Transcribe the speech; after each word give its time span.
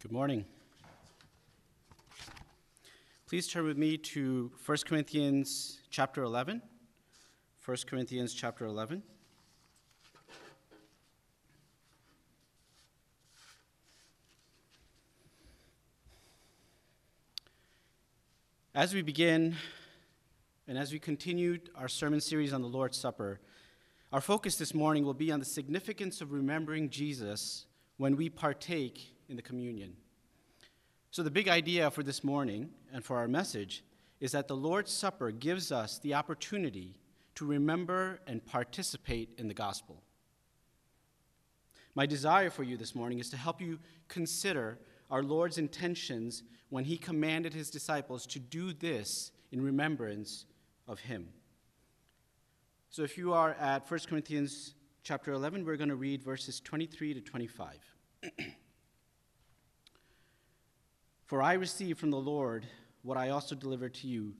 Good 0.00 0.12
morning. 0.12 0.44
Please 3.26 3.48
turn 3.48 3.64
with 3.64 3.76
me 3.76 3.98
to 3.98 4.52
1 4.64 4.78
Corinthians 4.86 5.80
chapter 5.90 6.22
11. 6.22 6.62
1 7.64 7.76
Corinthians 7.84 8.32
chapter 8.32 8.64
11. 8.64 9.02
As 18.72 18.94
we 18.94 19.02
begin 19.02 19.56
and 20.68 20.78
as 20.78 20.92
we 20.92 21.00
continue 21.00 21.58
our 21.74 21.88
sermon 21.88 22.20
series 22.20 22.52
on 22.52 22.62
the 22.62 22.68
Lord's 22.68 22.96
Supper, 22.96 23.40
our 24.12 24.20
focus 24.20 24.54
this 24.54 24.72
morning 24.72 25.04
will 25.04 25.12
be 25.12 25.32
on 25.32 25.40
the 25.40 25.44
significance 25.44 26.20
of 26.20 26.30
remembering 26.30 26.88
Jesus 26.88 27.66
when 27.96 28.14
we 28.14 28.28
partake 28.28 29.16
in 29.28 29.36
the 29.36 29.42
communion. 29.42 29.94
So, 31.10 31.22
the 31.22 31.30
big 31.30 31.48
idea 31.48 31.90
for 31.90 32.02
this 32.02 32.22
morning 32.22 32.70
and 32.92 33.04
for 33.04 33.16
our 33.16 33.28
message 33.28 33.84
is 34.20 34.32
that 34.32 34.48
the 34.48 34.56
Lord's 34.56 34.92
Supper 34.92 35.30
gives 35.30 35.72
us 35.72 35.98
the 35.98 36.14
opportunity 36.14 36.96
to 37.34 37.46
remember 37.46 38.20
and 38.26 38.44
participate 38.44 39.30
in 39.38 39.48
the 39.48 39.54
gospel. 39.54 40.02
My 41.94 42.04
desire 42.04 42.50
for 42.50 42.62
you 42.62 42.76
this 42.76 42.94
morning 42.94 43.18
is 43.20 43.30
to 43.30 43.36
help 43.36 43.60
you 43.60 43.78
consider 44.08 44.78
our 45.10 45.22
Lord's 45.22 45.58
intentions 45.58 46.42
when 46.68 46.84
he 46.84 46.98
commanded 46.98 47.54
his 47.54 47.70
disciples 47.70 48.26
to 48.26 48.38
do 48.38 48.72
this 48.72 49.32
in 49.50 49.62
remembrance 49.62 50.44
of 50.86 51.00
him. 51.00 51.28
So 52.90 53.02
if 53.02 53.16
you 53.16 53.32
are 53.32 53.52
at 53.54 53.90
1 53.90 54.00
Corinthians 54.08 54.74
chapter 55.02 55.32
11, 55.32 55.64
we're 55.64 55.76
going 55.76 55.88
to 55.88 55.96
read 55.96 56.22
verses 56.22 56.60
23 56.60 57.14
to 57.14 57.20
25. 57.20 57.78
For 61.28 61.42
I 61.42 61.52
received 61.52 61.98
from 61.98 62.10
the 62.10 62.16
Lord 62.16 62.66
what 63.02 63.18
I 63.18 63.28
also 63.28 63.54
delivered 63.54 63.92
to 63.96 64.08
you 64.08 64.32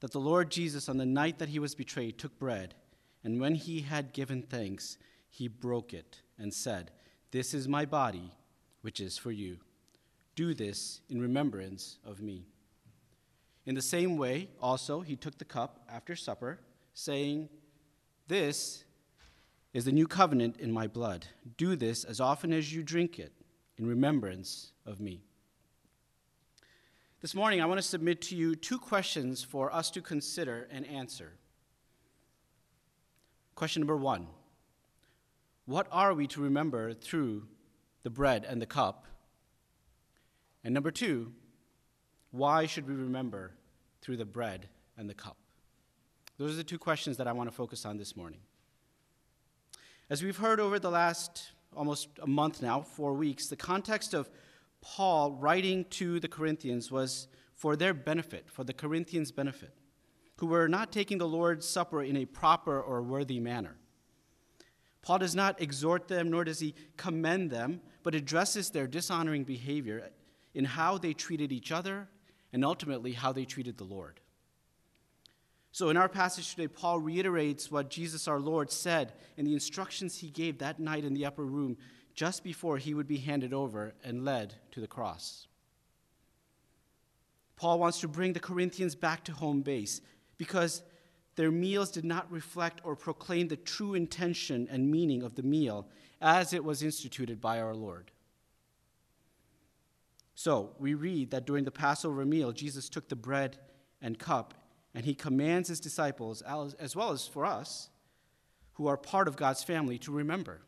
that 0.00 0.10
the 0.10 0.20
Lord 0.20 0.50
Jesus, 0.50 0.88
on 0.88 0.98
the 0.98 1.06
night 1.06 1.38
that 1.38 1.48
he 1.48 1.60
was 1.60 1.76
betrayed, 1.76 2.18
took 2.18 2.36
bread, 2.36 2.74
and 3.22 3.40
when 3.40 3.54
he 3.54 3.80
had 3.80 4.12
given 4.12 4.42
thanks, 4.42 4.98
he 5.30 5.46
broke 5.46 5.94
it 5.94 6.20
and 6.36 6.52
said, 6.52 6.90
This 7.30 7.54
is 7.54 7.68
my 7.68 7.84
body, 7.84 8.32
which 8.82 9.00
is 9.00 9.16
for 9.16 9.30
you. 9.30 9.58
Do 10.34 10.52
this 10.52 11.00
in 11.08 11.20
remembrance 11.20 11.98
of 12.04 12.20
me. 12.20 12.44
In 13.64 13.76
the 13.76 13.80
same 13.80 14.16
way, 14.16 14.48
also, 14.60 15.02
he 15.02 15.14
took 15.14 15.38
the 15.38 15.44
cup 15.44 15.86
after 15.88 16.16
supper, 16.16 16.58
saying, 16.92 17.48
This 18.26 18.82
is 19.72 19.84
the 19.84 19.92
new 19.92 20.08
covenant 20.08 20.56
in 20.58 20.72
my 20.72 20.88
blood. 20.88 21.26
Do 21.56 21.76
this 21.76 22.02
as 22.02 22.20
often 22.20 22.52
as 22.52 22.74
you 22.74 22.82
drink 22.82 23.20
it 23.20 23.32
in 23.78 23.86
remembrance 23.86 24.72
of 24.84 25.00
me. 25.00 25.22
This 27.26 27.34
morning, 27.34 27.60
I 27.60 27.66
want 27.66 27.78
to 27.78 27.82
submit 27.82 28.22
to 28.22 28.36
you 28.36 28.54
two 28.54 28.78
questions 28.78 29.42
for 29.42 29.74
us 29.74 29.90
to 29.90 30.00
consider 30.00 30.68
and 30.70 30.86
answer. 30.86 31.32
Question 33.56 33.80
number 33.80 33.96
one 33.96 34.28
What 35.64 35.88
are 35.90 36.14
we 36.14 36.28
to 36.28 36.40
remember 36.40 36.94
through 36.94 37.48
the 38.04 38.10
bread 38.10 38.46
and 38.48 38.62
the 38.62 38.66
cup? 38.66 39.08
And 40.62 40.72
number 40.72 40.92
two, 40.92 41.32
why 42.30 42.66
should 42.66 42.86
we 42.86 42.94
remember 42.94 43.54
through 44.02 44.18
the 44.18 44.24
bread 44.24 44.68
and 44.96 45.10
the 45.10 45.14
cup? 45.14 45.36
Those 46.38 46.52
are 46.52 46.58
the 46.58 46.62
two 46.62 46.78
questions 46.78 47.16
that 47.16 47.26
I 47.26 47.32
want 47.32 47.50
to 47.50 47.56
focus 47.56 47.84
on 47.84 47.96
this 47.96 48.14
morning. 48.14 48.38
As 50.08 50.22
we've 50.22 50.36
heard 50.36 50.60
over 50.60 50.78
the 50.78 50.92
last 50.92 51.50
almost 51.74 52.08
a 52.22 52.28
month 52.28 52.62
now, 52.62 52.82
four 52.82 53.14
weeks, 53.14 53.48
the 53.48 53.56
context 53.56 54.14
of 54.14 54.30
Paul 54.80 55.32
writing 55.32 55.84
to 55.90 56.20
the 56.20 56.28
Corinthians 56.28 56.90
was 56.90 57.28
for 57.54 57.76
their 57.76 57.94
benefit, 57.94 58.50
for 58.50 58.64
the 58.64 58.72
Corinthians' 58.72 59.32
benefit, 59.32 59.74
who 60.36 60.46
were 60.46 60.68
not 60.68 60.92
taking 60.92 61.18
the 61.18 61.26
Lord's 61.28 61.66
Supper 61.66 62.02
in 62.02 62.16
a 62.16 62.26
proper 62.26 62.80
or 62.80 63.02
worthy 63.02 63.40
manner. 63.40 63.76
Paul 65.02 65.18
does 65.18 65.34
not 65.34 65.60
exhort 65.62 66.08
them, 66.08 66.30
nor 66.30 66.44
does 66.44 66.58
he 66.58 66.74
commend 66.96 67.50
them, 67.50 67.80
but 68.02 68.14
addresses 68.14 68.70
their 68.70 68.86
dishonoring 68.86 69.44
behavior 69.44 70.10
in 70.54 70.64
how 70.64 70.98
they 70.98 71.12
treated 71.12 71.52
each 71.52 71.70
other 71.70 72.08
and 72.52 72.64
ultimately 72.64 73.12
how 73.12 73.32
they 73.32 73.44
treated 73.44 73.78
the 73.78 73.84
Lord. 73.84 74.20
So, 75.70 75.90
in 75.90 75.96
our 75.98 76.08
passage 76.08 76.50
today, 76.50 76.68
Paul 76.68 77.00
reiterates 77.00 77.70
what 77.70 77.90
Jesus 77.90 78.26
our 78.26 78.40
Lord 78.40 78.70
said 78.70 79.12
in 79.36 79.44
the 79.44 79.52
instructions 79.52 80.16
he 80.16 80.30
gave 80.30 80.58
that 80.58 80.80
night 80.80 81.04
in 81.04 81.12
the 81.12 81.26
upper 81.26 81.44
room 81.44 81.76
just 82.16 82.42
before 82.42 82.78
he 82.78 82.94
would 82.94 83.06
be 83.06 83.18
handed 83.18 83.52
over 83.52 83.94
and 84.02 84.24
led 84.24 84.54
to 84.72 84.80
the 84.80 84.86
cross. 84.88 85.46
Paul 87.56 87.78
wants 87.78 88.00
to 88.00 88.08
bring 88.08 88.32
the 88.32 88.40
Corinthians 88.40 88.94
back 88.94 89.22
to 89.24 89.32
home 89.32 89.60
base 89.60 90.00
because 90.38 90.82
their 91.36 91.50
meals 91.50 91.90
did 91.90 92.04
not 92.04 92.30
reflect 92.32 92.80
or 92.84 92.96
proclaim 92.96 93.48
the 93.48 93.56
true 93.56 93.94
intention 93.94 94.66
and 94.70 94.90
meaning 94.90 95.22
of 95.22 95.34
the 95.34 95.42
meal 95.42 95.86
as 96.20 96.52
it 96.52 96.64
was 96.64 96.82
instituted 96.82 97.40
by 97.40 97.60
our 97.60 97.74
Lord. 97.74 98.10
So, 100.34 100.74
we 100.78 100.94
read 100.94 101.30
that 101.30 101.46
during 101.46 101.64
the 101.64 101.70
Passover 101.70 102.24
meal, 102.26 102.52
Jesus 102.52 102.90
took 102.90 103.08
the 103.08 103.16
bread 103.16 103.56
and 104.02 104.18
cup, 104.18 104.52
and 104.94 105.04
he 105.04 105.14
commands 105.14 105.68
his 105.68 105.80
disciples, 105.80 106.42
as 106.42 106.94
well 106.94 107.10
as 107.10 107.26
for 107.26 107.46
us, 107.46 107.88
who 108.74 108.86
are 108.86 108.98
part 108.98 109.28
of 109.28 109.36
God's 109.36 109.64
family, 109.64 109.96
to 109.98 110.12
remember. 110.12 110.60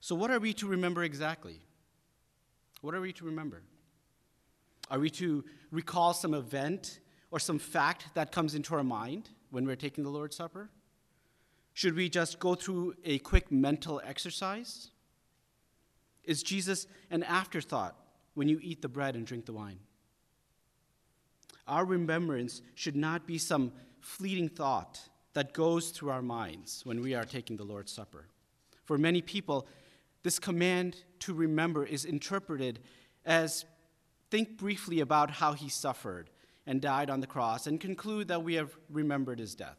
So, 0.00 0.14
what 0.14 0.30
are 0.30 0.38
we 0.38 0.52
to 0.54 0.66
remember 0.66 1.02
exactly? 1.02 1.60
What 2.80 2.94
are 2.94 3.00
we 3.00 3.12
to 3.14 3.24
remember? 3.24 3.62
Are 4.90 4.98
we 4.98 5.10
to 5.10 5.44
recall 5.70 6.14
some 6.14 6.34
event 6.34 7.00
or 7.30 7.38
some 7.38 7.58
fact 7.58 8.06
that 8.14 8.32
comes 8.32 8.54
into 8.54 8.74
our 8.74 8.84
mind 8.84 9.28
when 9.50 9.66
we're 9.66 9.76
taking 9.76 10.04
the 10.04 10.10
Lord's 10.10 10.36
Supper? 10.36 10.70
Should 11.74 11.94
we 11.94 12.08
just 12.08 12.38
go 12.38 12.54
through 12.54 12.94
a 13.04 13.18
quick 13.18 13.52
mental 13.52 14.00
exercise? 14.04 14.90
Is 16.24 16.42
Jesus 16.42 16.86
an 17.10 17.22
afterthought 17.22 17.96
when 18.34 18.48
you 18.48 18.58
eat 18.62 18.82
the 18.82 18.88
bread 18.88 19.16
and 19.16 19.26
drink 19.26 19.46
the 19.46 19.52
wine? 19.52 19.78
Our 21.66 21.84
remembrance 21.84 22.62
should 22.74 22.96
not 22.96 23.26
be 23.26 23.38
some 23.38 23.72
fleeting 24.00 24.48
thought 24.48 25.00
that 25.34 25.52
goes 25.52 25.90
through 25.90 26.10
our 26.10 26.22
minds 26.22 26.80
when 26.84 27.00
we 27.00 27.14
are 27.14 27.24
taking 27.24 27.56
the 27.56 27.64
Lord's 27.64 27.92
Supper. 27.92 28.26
For 28.84 28.96
many 28.96 29.20
people, 29.20 29.68
this 30.28 30.38
command 30.38 30.94
to 31.20 31.32
remember 31.32 31.86
is 31.86 32.04
interpreted 32.04 32.80
as 33.24 33.64
think 34.30 34.58
briefly 34.58 35.00
about 35.00 35.30
how 35.30 35.54
he 35.54 35.70
suffered 35.70 36.28
and 36.66 36.82
died 36.82 37.08
on 37.08 37.20
the 37.20 37.26
cross 37.26 37.66
and 37.66 37.80
conclude 37.80 38.28
that 38.28 38.44
we 38.44 38.52
have 38.52 38.76
remembered 38.90 39.38
his 39.38 39.54
death. 39.54 39.78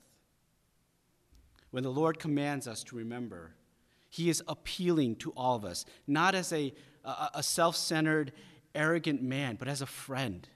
When 1.70 1.84
the 1.84 1.92
Lord 1.92 2.18
commands 2.18 2.68
us 2.68 2.84
to 2.86 2.96
remember, 2.96 3.52
he 4.10 4.28
is 4.28 4.42
appealing 4.48 5.18
to 5.18 5.30
all 5.38 5.56
of 5.56 5.64
us, 5.64 5.86
not 6.08 6.34
as 6.34 6.52
a, 6.52 6.74
a, 7.06 7.30
a 7.36 7.44
self 7.44 7.76
centered, 7.76 8.32
arrogant 8.74 9.22
man, 9.22 9.56
but 9.56 9.68
as 9.68 9.84
a 9.84 9.86
friend. 9.86 10.50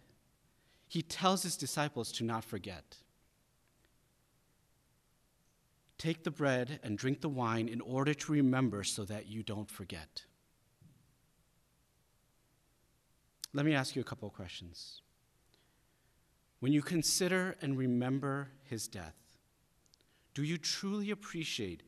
He 0.88 1.04
tells 1.04 1.44
his 1.44 1.56
disciples 1.56 2.12
to 2.14 2.24
not 2.24 2.44
forget. 2.44 2.98
Take 6.04 6.26
the 6.26 6.32
bread 6.32 6.82
and 6.84 6.98
drink 6.98 7.22
the 7.22 7.30
wine 7.30 7.70
in 7.70 7.80
order 7.80 8.14
to 8.14 8.32
remember 8.34 8.84
so 8.84 9.06
that 9.06 9.28
you 9.28 9.42
don't 9.42 9.72
forget. 9.72 10.24
Let 13.54 13.66
me 13.66 13.74
ask 13.74 13.96
you 13.96 14.02
a 14.02 14.04
couple 14.04 14.28
of 14.28 14.34
questions. 14.34 15.00
When 16.60 16.74
you 16.74 16.82
consider 16.82 17.56
and 17.62 17.78
remember 17.78 18.50
his 18.64 18.90
death, 18.90 19.16
do 20.34 20.44
you 20.44 20.58
truly 20.58 21.10
appreciate 21.12 21.84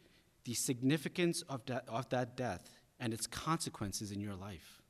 the 0.46 0.54
significance 0.54 1.42
of, 1.50 1.66
de- 1.66 1.84
of 1.86 2.08
that 2.08 2.38
death 2.38 2.70
and 3.02 3.14
its 3.14 3.28
consequences 3.28 4.14
in 4.14 4.22
your 4.22 4.36
life? 4.36 4.82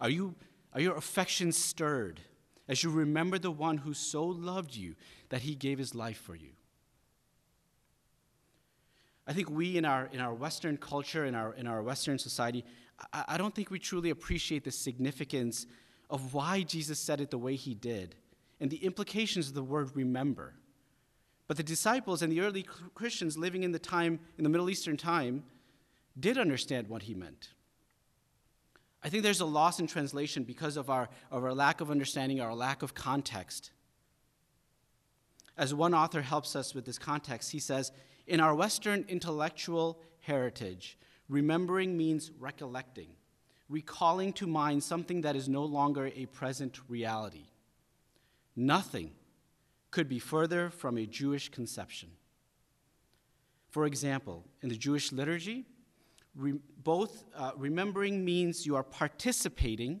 Are, 0.00 0.10
you, 0.10 0.36
are 0.72 0.80
your 0.80 0.96
affections 0.96 1.58
stirred 1.58 2.20
as 2.68 2.84
you 2.84 2.90
remember 2.90 3.36
the 3.36 3.50
one 3.50 3.78
who 3.78 3.94
so 3.94 4.24
loved 4.24 4.76
you 4.76 4.94
that 5.30 5.42
he 5.42 5.56
gave 5.56 5.78
his 5.78 5.92
life 5.92 6.18
for 6.18 6.36
you? 6.36 6.50
I 9.26 9.32
think 9.32 9.50
we 9.50 9.76
in 9.76 9.84
our, 9.84 10.08
in 10.12 10.20
our 10.20 10.34
Western 10.34 10.76
culture, 10.76 11.24
in 11.24 11.34
our, 11.34 11.54
in 11.54 11.66
our 11.66 11.82
Western 11.82 12.18
society, 12.18 12.64
I, 13.12 13.24
I 13.28 13.36
don't 13.36 13.54
think 13.54 13.70
we 13.70 13.78
truly 13.78 14.10
appreciate 14.10 14.64
the 14.64 14.70
significance 14.70 15.66
of 16.08 16.34
why 16.34 16.62
Jesus 16.62 16.98
said 16.98 17.20
it 17.20 17.30
the 17.30 17.38
way 17.38 17.56
he 17.56 17.74
did 17.74 18.14
and 18.60 18.70
the 18.70 18.84
implications 18.84 19.48
of 19.48 19.54
the 19.54 19.62
word 19.62 19.90
remember. 19.94 20.54
But 21.48 21.56
the 21.56 21.62
disciples 21.62 22.22
and 22.22 22.32
the 22.32 22.40
early 22.40 22.64
Christians 22.94 23.36
living 23.36 23.62
in 23.62 23.72
the 23.72 23.78
time, 23.78 24.18
in 24.38 24.44
the 24.44 24.50
Middle 24.50 24.70
Eastern 24.70 24.96
time, 24.96 25.44
did 26.18 26.38
understand 26.38 26.88
what 26.88 27.02
he 27.02 27.14
meant. 27.14 27.50
I 29.02 29.08
think 29.08 29.22
there's 29.22 29.40
a 29.40 29.46
loss 29.46 29.78
in 29.78 29.86
translation 29.86 30.42
because 30.42 30.76
of 30.76 30.90
our, 30.90 31.08
of 31.30 31.44
our 31.44 31.54
lack 31.54 31.80
of 31.80 31.90
understanding, 31.90 32.40
our 32.40 32.54
lack 32.54 32.82
of 32.82 32.94
context. 32.94 33.70
As 35.56 35.72
one 35.72 35.94
author 35.94 36.22
helps 36.22 36.56
us 36.56 36.74
with 36.74 36.84
this 36.84 36.98
context, 36.98 37.52
he 37.52 37.60
says, 37.60 37.92
in 38.26 38.40
our 38.40 38.54
Western 38.54 39.04
intellectual 39.08 40.00
heritage, 40.20 40.98
Remembering 41.28 41.96
means 41.96 42.30
recollecting, 42.38 43.08
recalling 43.68 44.32
to 44.34 44.46
mind 44.46 44.82
something 44.82 45.22
that 45.22 45.34
is 45.34 45.48
no 45.48 45.64
longer 45.64 46.10
a 46.14 46.26
present 46.26 46.78
reality. 46.88 47.46
Nothing 48.54 49.10
could 49.90 50.08
be 50.08 50.20
further 50.20 50.70
from 50.70 50.98
a 50.98 51.06
Jewish 51.06 51.48
conception. 51.48 52.10
For 53.70 53.86
example, 53.86 54.44
in 54.62 54.68
the 54.68 54.76
Jewish 54.76 55.10
liturgy, 55.10 55.66
re- 56.36 56.60
both 56.82 57.24
uh, 57.34 57.50
remembering 57.56 58.24
means 58.24 58.64
you 58.64 58.76
are 58.76 58.84
participating 58.84 60.00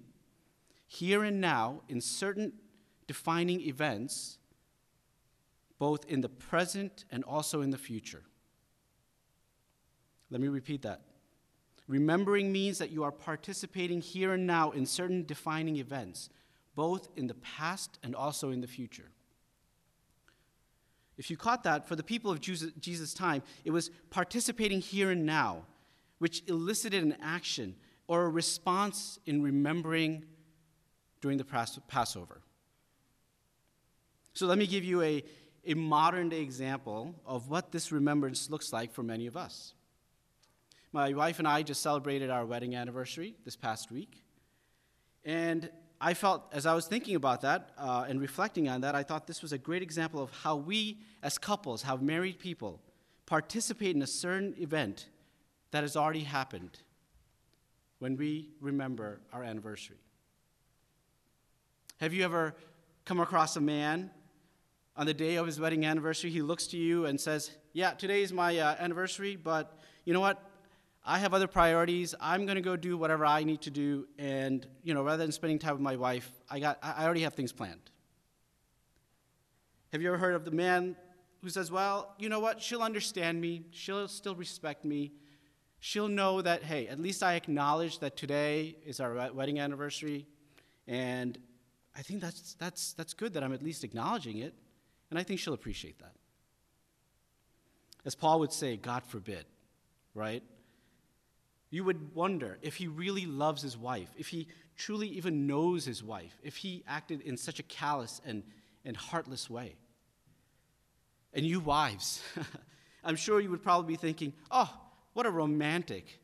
here 0.86 1.24
and 1.24 1.40
now 1.40 1.82
in 1.88 2.00
certain 2.00 2.52
defining 3.08 3.60
events, 3.62 4.38
both 5.78 6.04
in 6.06 6.20
the 6.20 6.28
present 6.28 7.04
and 7.10 7.24
also 7.24 7.60
in 7.60 7.70
the 7.70 7.78
future. 7.78 8.22
Let 10.30 10.40
me 10.40 10.48
repeat 10.48 10.82
that. 10.82 11.02
Remembering 11.86 12.50
means 12.50 12.78
that 12.78 12.90
you 12.90 13.04
are 13.04 13.12
participating 13.12 14.00
here 14.00 14.32
and 14.32 14.46
now 14.46 14.72
in 14.72 14.86
certain 14.86 15.24
defining 15.24 15.76
events, 15.76 16.30
both 16.74 17.08
in 17.16 17.26
the 17.26 17.34
past 17.34 17.98
and 18.02 18.14
also 18.16 18.50
in 18.50 18.60
the 18.60 18.66
future. 18.66 19.10
If 21.16 21.30
you 21.30 21.36
caught 21.36 21.62
that, 21.62 21.86
for 21.88 21.96
the 21.96 22.02
people 22.02 22.30
of 22.30 22.40
Jesus' 22.40 23.14
time, 23.14 23.42
it 23.64 23.70
was 23.70 23.90
participating 24.10 24.80
here 24.80 25.10
and 25.10 25.24
now, 25.24 25.62
which 26.18 26.42
elicited 26.48 27.02
an 27.02 27.16
action 27.22 27.74
or 28.08 28.24
a 28.24 28.28
response 28.28 29.18
in 29.24 29.42
remembering 29.42 30.24
during 31.20 31.38
the 31.38 31.44
Passover. 31.44 32.42
So 34.34 34.46
let 34.46 34.58
me 34.58 34.66
give 34.66 34.84
you 34.84 35.00
a, 35.02 35.24
a 35.66 35.74
modern 35.74 36.28
day 36.28 36.40
example 36.40 37.14
of 37.26 37.48
what 37.48 37.72
this 37.72 37.90
remembrance 37.92 38.50
looks 38.50 38.72
like 38.72 38.92
for 38.92 39.02
many 39.02 39.26
of 39.26 39.36
us. 39.36 39.74
My 40.92 41.12
wife 41.12 41.38
and 41.38 41.48
I 41.48 41.62
just 41.62 41.82
celebrated 41.82 42.30
our 42.30 42.46
wedding 42.46 42.74
anniversary 42.74 43.34
this 43.44 43.56
past 43.56 43.90
week. 43.90 44.22
And 45.24 45.68
I 46.00 46.14
felt, 46.14 46.44
as 46.52 46.66
I 46.66 46.74
was 46.74 46.86
thinking 46.86 47.16
about 47.16 47.40
that 47.40 47.70
uh, 47.76 48.06
and 48.08 48.20
reflecting 48.20 48.68
on 48.68 48.82
that, 48.82 48.94
I 48.94 49.02
thought 49.02 49.26
this 49.26 49.42
was 49.42 49.52
a 49.52 49.58
great 49.58 49.82
example 49.82 50.22
of 50.22 50.30
how 50.30 50.56
we, 50.56 50.98
as 51.22 51.36
couples, 51.36 51.82
how 51.82 51.96
married 51.96 52.38
people, 52.38 52.80
participate 53.26 53.96
in 53.96 54.02
a 54.02 54.06
certain 54.06 54.54
event 54.58 55.08
that 55.72 55.82
has 55.82 55.96
already 55.96 56.20
happened 56.20 56.78
when 57.98 58.16
we 58.16 58.50
remember 58.60 59.20
our 59.32 59.42
anniversary. 59.42 59.96
Have 61.98 62.12
you 62.12 62.24
ever 62.24 62.54
come 63.04 63.20
across 63.20 63.56
a 63.56 63.60
man 63.60 64.10
on 64.96 65.06
the 65.06 65.14
day 65.14 65.36
of 65.36 65.46
his 65.46 65.60
wedding 65.60 65.84
anniversary? 65.84 66.30
He 66.30 66.42
looks 66.42 66.66
to 66.68 66.76
you 66.76 67.06
and 67.06 67.20
says, 67.20 67.50
Yeah, 67.72 67.92
today 67.92 68.22
is 68.22 68.32
my 68.32 68.58
uh, 68.58 68.76
anniversary, 68.78 69.36
but 69.36 69.78
you 70.04 70.12
know 70.12 70.20
what? 70.20 70.42
I 71.08 71.18
have 71.18 71.34
other 71.34 71.46
priorities. 71.46 72.16
I'm 72.20 72.46
going 72.46 72.56
to 72.56 72.62
go 72.62 72.74
do 72.74 72.98
whatever 72.98 73.24
I 73.24 73.44
need 73.44 73.60
to 73.62 73.70
do. 73.70 74.08
And, 74.18 74.66
you 74.82 74.92
know, 74.92 75.04
rather 75.04 75.22
than 75.22 75.30
spending 75.30 75.58
time 75.58 75.74
with 75.74 75.80
my 75.80 75.94
wife, 75.94 76.28
I, 76.50 76.58
got, 76.58 76.78
I 76.82 77.04
already 77.04 77.20
have 77.20 77.34
things 77.34 77.52
planned. 77.52 77.90
Have 79.92 80.02
you 80.02 80.08
ever 80.08 80.18
heard 80.18 80.34
of 80.34 80.44
the 80.44 80.50
man 80.50 80.96
who 81.42 81.48
says, 81.48 81.70
well, 81.70 82.14
you 82.18 82.28
know 82.28 82.40
what? 82.40 82.60
She'll 82.60 82.82
understand 82.82 83.40
me. 83.40 83.66
She'll 83.70 84.08
still 84.08 84.34
respect 84.34 84.84
me. 84.84 85.12
She'll 85.78 86.08
know 86.08 86.42
that, 86.42 86.64
hey, 86.64 86.88
at 86.88 86.98
least 86.98 87.22
I 87.22 87.34
acknowledge 87.34 88.00
that 88.00 88.16
today 88.16 88.76
is 88.84 88.98
our 88.98 89.32
wedding 89.32 89.60
anniversary. 89.60 90.26
And 90.88 91.38
I 91.96 92.02
think 92.02 92.20
that's, 92.20 92.54
that's, 92.54 92.94
that's 92.94 93.14
good 93.14 93.32
that 93.34 93.44
I'm 93.44 93.52
at 93.52 93.62
least 93.62 93.84
acknowledging 93.84 94.38
it. 94.38 94.54
And 95.10 95.18
I 95.18 95.22
think 95.22 95.40
she'll 95.40 95.54
appreciate 95.54 95.98
that. 96.00 96.12
As 98.04 98.14
Paul 98.14 98.40
would 98.40 98.52
say, 98.52 98.76
God 98.76 99.04
forbid, 99.04 99.44
right? 100.14 100.42
You 101.70 101.84
would 101.84 102.14
wonder 102.14 102.58
if 102.62 102.76
he 102.76 102.86
really 102.86 103.26
loves 103.26 103.62
his 103.62 103.76
wife, 103.76 104.08
if 104.16 104.28
he 104.28 104.46
truly 104.76 105.08
even 105.08 105.46
knows 105.46 105.84
his 105.84 106.02
wife, 106.02 106.38
if 106.42 106.56
he 106.56 106.84
acted 106.86 107.20
in 107.22 107.36
such 107.36 107.58
a 107.58 107.62
callous 107.64 108.20
and, 108.24 108.42
and 108.84 108.96
heartless 108.96 109.50
way. 109.50 109.74
And 111.34 111.44
you 111.44 111.60
wives, 111.60 112.22
I'm 113.04 113.16
sure 113.16 113.40
you 113.40 113.50
would 113.50 113.62
probably 113.62 113.94
be 113.94 113.96
thinking, 113.96 114.32
oh, 114.50 114.72
what 115.12 115.26
a 115.26 115.30
romantic, 115.30 116.20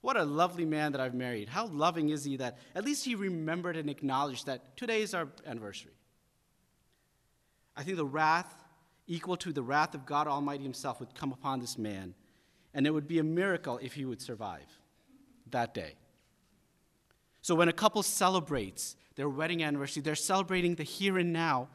what 0.00 0.16
a 0.16 0.24
lovely 0.24 0.64
man 0.64 0.92
that 0.92 1.00
I've 1.00 1.14
married. 1.14 1.48
How 1.48 1.66
loving 1.66 2.10
is 2.10 2.24
he 2.24 2.36
that 2.36 2.58
at 2.74 2.84
least 2.84 3.04
he 3.04 3.14
remembered 3.14 3.76
and 3.76 3.90
acknowledged 3.90 4.46
that 4.46 4.76
today 4.76 5.02
is 5.02 5.14
our 5.14 5.28
anniversary. 5.46 5.92
I 7.76 7.82
think 7.82 7.96
the 7.96 8.06
wrath 8.06 8.54
equal 9.06 9.36
to 9.38 9.52
the 9.52 9.62
wrath 9.62 9.94
of 9.94 10.06
God 10.06 10.26
Almighty 10.26 10.62
Himself 10.62 11.00
would 11.00 11.14
come 11.14 11.32
upon 11.32 11.60
this 11.60 11.76
man, 11.76 12.14
and 12.72 12.86
it 12.86 12.90
would 12.90 13.06
be 13.06 13.18
a 13.18 13.24
miracle 13.24 13.78
if 13.82 13.94
he 13.94 14.04
would 14.04 14.20
survive 14.20 14.66
that 15.50 15.74
day. 15.74 15.94
So 17.42 17.54
when 17.54 17.68
a 17.68 17.72
couple 17.72 18.02
celebrates 18.02 18.96
their 19.16 19.28
wedding 19.28 19.62
anniversary, 19.62 20.02
they're 20.02 20.14
celebrating 20.14 20.74
the 20.74 20.82
here 20.82 21.18
and 21.18 21.32
now, 21.32 21.68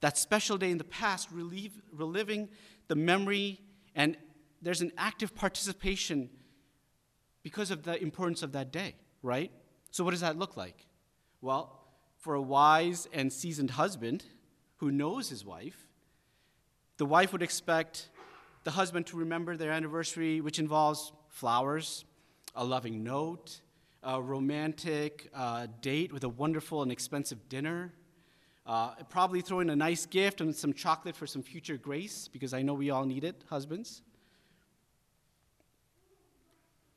that 0.00 0.18
special 0.18 0.58
day 0.58 0.70
in 0.70 0.78
the 0.78 0.84
past, 0.84 1.30
relieve, 1.32 1.80
reliving 1.90 2.48
the 2.88 2.94
memory, 2.94 3.60
and 3.94 4.16
there's 4.60 4.82
an 4.82 4.92
active 4.98 5.34
participation 5.34 6.28
because 7.42 7.70
of 7.70 7.84
the 7.84 8.00
importance 8.02 8.42
of 8.42 8.52
that 8.52 8.70
day, 8.70 8.94
right? 9.22 9.50
So 9.90 10.04
what 10.04 10.10
does 10.10 10.20
that 10.20 10.38
look 10.38 10.56
like? 10.56 10.86
Well, 11.40 11.80
for 12.18 12.34
a 12.34 12.42
wise 12.42 13.08
and 13.12 13.32
seasoned 13.32 13.70
husband 13.70 14.24
who 14.76 14.90
knows 14.90 15.28
his 15.28 15.44
wife, 15.44 15.86
the 16.96 17.06
wife 17.06 17.32
would 17.32 17.42
expect 17.42 18.08
the 18.64 18.70
husband 18.70 19.06
to 19.06 19.16
remember 19.16 19.56
their 19.56 19.70
anniversary, 19.70 20.40
which 20.40 20.58
involves 20.58 21.12
flowers, 21.28 22.04
a 22.54 22.64
loving 22.64 23.02
note, 23.02 23.60
a 24.02 24.20
romantic 24.20 25.30
uh, 25.34 25.66
date 25.80 26.12
with 26.12 26.24
a 26.24 26.28
wonderful 26.28 26.82
and 26.82 26.92
expensive 26.92 27.48
dinner, 27.48 27.92
uh, 28.66 28.94
probably 29.10 29.40
throw 29.40 29.60
in 29.60 29.70
a 29.70 29.76
nice 29.76 30.06
gift 30.06 30.40
and 30.40 30.54
some 30.54 30.72
chocolate 30.72 31.16
for 31.16 31.26
some 31.26 31.42
future 31.42 31.76
grace, 31.76 32.28
because 32.28 32.54
I 32.54 32.62
know 32.62 32.74
we 32.74 32.90
all 32.90 33.04
need 33.04 33.24
it, 33.24 33.44
husbands. 33.50 34.02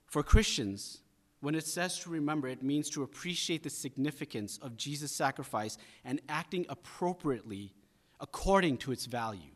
For 0.05 0.23
Christians, 0.23 1.01
when 1.39 1.55
it 1.55 1.65
says 1.65 1.99
to 1.99 2.09
remember, 2.09 2.47
it 2.47 2.63
means 2.63 2.89
to 2.89 3.03
appreciate 3.03 3.63
the 3.63 3.69
significance 3.69 4.57
of 4.61 4.75
Jesus' 4.75 5.11
sacrifice 5.11 5.77
and 6.03 6.19
acting 6.27 6.65
appropriately 6.69 7.73
according 8.19 8.77
to 8.77 8.91
its 8.91 9.05
value. 9.05 9.51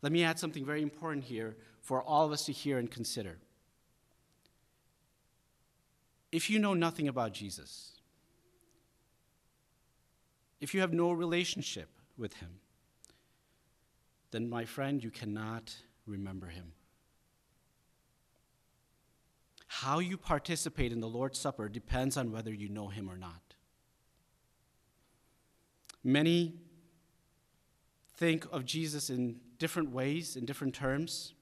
Let 0.00 0.12
me 0.12 0.22
add 0.22 0.38
something 0.38 0.64
very 0.64 0.82
important 0.82 1.24
here 1.24 1.56
for 1.80 2.02
all 2.02 2.24
of 2.24 2.32
us 2.32 2.44
to 2.46 2.52
hear 2.52 2.78
and 2.78 2.90
consider 2.90 3.38
if 6.30 6.50
you 6.50 6.58
know 6.58 6.74
nothing 6.74 7.08
about 7.08 7.32
Jesus, 7.32 7.92
if 10.60 10.74
you 10.74 10.80
have 10.80 10.92
no 10.92 11.10
relationship 11.12 11.88
with 12.16 12.34
him, 12.34 12.60
then, 14.30 14.48
my 14.48 14.66
friend, 14.66 15.02
you 15.02 15.10
cannot 15.10 15.74
remember 16.06 16.48
him. 16.48 16.72
How 19.82 20.00
you 20.00 20.16
participate 20.16 20.90
in 20.90 20.98
the 20.98 21.06
Lord's 21.06 21.38
Supper 21.38 21.68
depends 21.68 22.16
on 22.16 22.32
whether 22.32 22.52
you 22.52 22.68
know 22.68 22.88
him 22.88 23.08
or 23.08 23.16
not. 23.16 23.54
Many 26.02 26.54
think 28.16 28.44
of 28.50 28.64
Jesus 28.64 29.08
in 29.08 29.36
different 29.60 29.92
ways, 29.92 30.34
in 30.34 30.46
different 30.46 30.74
terms, 30.74 31.32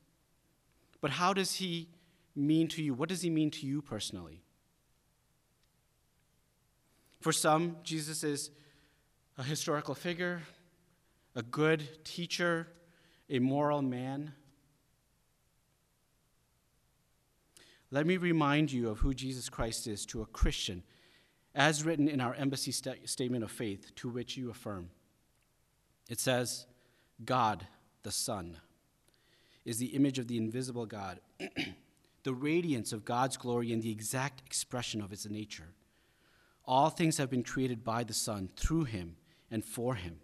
but 1.01 1.13
how 1.13 1.33
does 1.33 1.55
he 1.55 1.89
mean 2.35 2.69
to 2.69 2.83
you? 2.83 2.93
What 2.93 3.09
does 3.09 3.23
he 3.23 3.31
mean 3.31 3.51
to 3.53 3.67
you 3.67 3.81
personally? 3.81 4.43
For 7.23 7.33
some, 7.33 7.79
Jesus 7.85 8.23
is 8.23 8.51
a 9.39 9.43
historical 9.43 9.95
figure, 9.95 10.43
a 11.35 11.43
good 11.43 12.05
teacher, 12.05 12.69
a 13.31 13.39
moral 13.39 13.81
man. 13.81 14.35
Let 17.91 18.07
me 18.07 18.17
remind 18.17 18.73
you 18.73 18.89
of 18.89 18.99
who 18.99 19.15
Jesus 19.15 19.49
Christ 19.49 19.87
is 19.87 20.05
to 20.07 20.23
a 20.23 20.27
Christian, 20.27 20.83
as 21.55 21.85
written 21.85 22.09
in 22.09 22.21
our 22.21 22.35
EFCA 22.35 22.75
st- 22.75 23.09
statement 23.09 23.45
of 23.45 23.51
faith, 23.51 23.95
to 23.97 24.09
which 24.09 24.37
you 24.37 24.51
affirm. 24.51 24.91
It 26.09 26.21
says, 26.21 26.67
God, 27.25 27.67
the 28.03 28.11
Son, 28.11 28.59
is 29.65 29.79
the 29.79 29.87
image 29.87 30.19
of 30.19 30.29
the 30.29 30.37
invisible 30.37 30.87
God, 30.87 31.21
the 32.25 32.35
radiance 32.35 32.93
of 32.93 33.05
God's 33.05 33.37
glory 33.37 33.73
and 33.73 33.83
the 33.83 33.91
exact 33.91 34.43
expression 34.45 35.01
of 35.01 35.11
his 35.11 35.29
nature. 35.29 35.75
All 36.65 36.91
things 36.91 37.19
have 37.19 37.31
been 37.31 37.45
created 37.45 37.85
by 37.85 38.03
the 38.03 38.13
Son, 38.13 38.49
through 38.57 38.85
him, 38.85 39.17
and 39.51 39.65
for 39.65 39.95
him. 39.95 40.19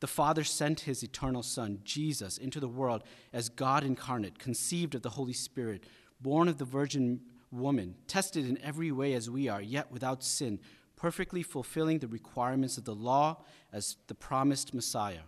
The 0.00 0.06
Father 0.06 0.44
sent 0.44 0.80
his 0.80 1.02
eternal 1.02 1.42
Son, 1.42 1.80
Jesus, 1.82 2.36
into 2.36 2.60
the 2.60 2.68
world 2.68 3.02
as 3.32 3.48
God 3.48 3.84
incarnate, 3.84 4.38
conceived 4.38 4.94
of 4.94 5.02
the 5.02 5.10
Holy 5.10 5.32
Spirit, 5.32 5.84
born 6.24 6.48
of 6.48 6.56
the 6.56 6.64
Virgin 6.64 7.20
woman, 7.52 7.94
tested 8.08 8.48
in 8.48 8.58
every 8.62 8.90
way 8.90 9.12
as 9.12 9.30
we 9.30 9.46
are, 9.46 9.62
yet 9.62 9.92
without 9.92 10.24
sin, 10.24 10.58
perfectly 10.96 11.42
fulfilling 11.42 11.98
the 11.98 12.08
requirements 12.08 12.78
of 12.78 12.84
the 12.84 12.94
law 12.94 13.44
as 13.72 13.98
the 14.08 14.14
promised 14.14 14.72
Messiah. 14.72 15.26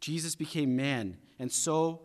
Jesus 0.00 0.36
became 0.36 0.76
man, 0.76 1.18
and 1.40 1.50
so 1.50 2.02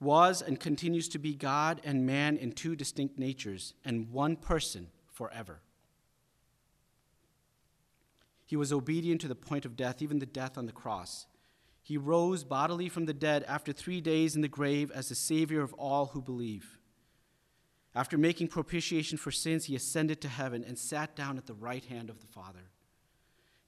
was 0.00 0.40
and 0.40 0.58
continues 0.58 1.06
to 1.10 1.18
be 1.18 1.34
God 1.34 1.80
and 1.84 2.06
man 2.06 2.38
in 2.38 2.52
two 2.52 2.74
distinct 2.74 3.18
natures 3.18 3.74
and 3.84 4.10
one 4.10 4.34
person 4.34 4.88
forever. 5.12 5.60
He 8.46 8.56
was 8.56 8.72
obedient 8.72 9.20
to 9.20 9.28
the 9.28 9.34
point 9.34 9.66
of 9.66 9.76
death, 9.76 10.00
even 10.00 10.18
the 10.18 10.26
death 10.26 10.56
on 10.56 10.66
the 10.66 10.72
cross. 10.72 11.26
He 11.84 11.98
rose 11.98 12.44
bodily 12.44 12.88
from 12.88 13.04
the 13.04 13.12
dead 13.12 13.44
after 13.46 13.70
three 13.70 14.00
days 14.00 14.34
in 14.34 14.40
the 14.40 14.48
grave 14.48 14.90
as 14.90 15.10
the 15.10 15.14
Savior 15.14 15.60
of 15.60 15.74
all 15.74 16.06
who 16.06 16.22
believe. 16.22 16.78
After 17.94 18.16
making 18.16 18.48
propitiation 18.48 19.18
for 19.18 19.30
sins, 19.30 19.66
he 19.66 19.76
ascended 19.76 20.22
to 20.22 20.28
heaven 20.28 20.64
and 20.66 20.78
sat 20.78 21.14
down 21.14 21.36
at 21.36 21.44
the 21.44 21.52
right 21.52 21.84
hand 21.84 22.08
of 22.08 22.20
the 22.20 22.26
Father. 22.26 22.70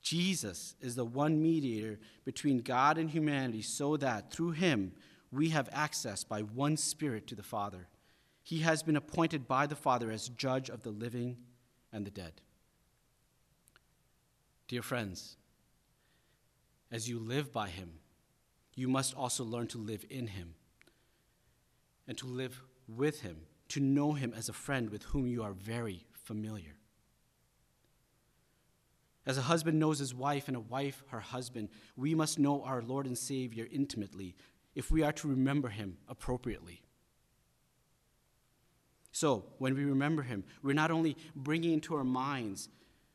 Jesus 0.01 0.77
is 0.81 0.95
the 0.95 1.05
one 1.05 1.43
mediator 1.43 2.01
between 2.25 2.63
God 2.63 2.97
and 2.97 3.11
humanity, 3.11 3.61
so 3.61 3.99
that 3.99 4.33
through 4.33 4.53
him 4.53 4.93
we 5.31 5.51
have 5.51 5.69
access 5.71 6.25
by 6.25 6.41
one 6.41 6.79
Spirit 6.79 7.27
to 7.27 7.35
the 7.35 7.43
Father. 7.43 7.87
He 8.43 8.61
has 8.61 8.83
been 8.83 8.97
appointed 8.97 9.47
by 9.47 9.67
the 9.67 9.77
Father 9.77 10.11
as 10.11 10.31
judge 10.31 10.71
of 10.71 10.83
the 10.83 10.91
living 10.91 11.37
and 11.93 12.07
the 12.07 12.11
dead. 12.11 12.41
Dear 14.69 14.83
friends, 14.83 15.37
as 16.91 17.11
you 17.11 17.19
live 17.19 17.53
by 17.53 17.69
him, 17.69 17.91
you 18.77 18.89
must 18.89 19.15
also 19.15 19.43
learn 19.43 19.67
to 19.69 19.79
live 19.79 20.05
in 20.09 20.29
him 20.29 20.55
and 22.07 22.17
to 22.19 22.27
live 22.27 22.63
with 22.87 23.23
him, 23.23 23.39
to 23.69 23.81
know 23.81 24.13
him 24.13 24.33
as 24.37 24.49
a 24.49 24.53
friend 24.53 24.91
with 24.91 25.03
whom 25.05 25.27
you 25.27 25.43
are 25.43 25.53
very 25.53 26.05
familiar. 26.13 26.77
As 29.25 29.39
a 29.39 29.43
husband 29.43 29.81
knows 29.81 29.99
his 29.99 30.15
wife 30.15 30.47
and 30.47 30.57
a 30.57 30.61
wife 30.61 31.03
her 31.09 31.19
husband, 31.19 31.71
we 31.97 32.15
must 32.15 32.39
know 32.39 32.63
our 32.63 32.81
Lord 32.81 33.07
and 33.07 33.19
Savior 33.19 33.67
intimately 33.73 34.37
if 34.77 34.91
we 34.91 35.03
are 35.03 35.13
to 35.13 35.29
remember 35.29 35.69
him 35.69 35.97
appropriately. 36.07 36.83
So, 39.11 39.47
when 39.57 39.75
we 39.75 39.85
remember 39.85 40.23
him, 40.23 40.45
we're 40.63 40.75
not 40.75 40.91
only 40.91 41.17
bringing 41.35 41.73
into 41.73 41.97
our 41.97 42.05
minds, 42.05 42.69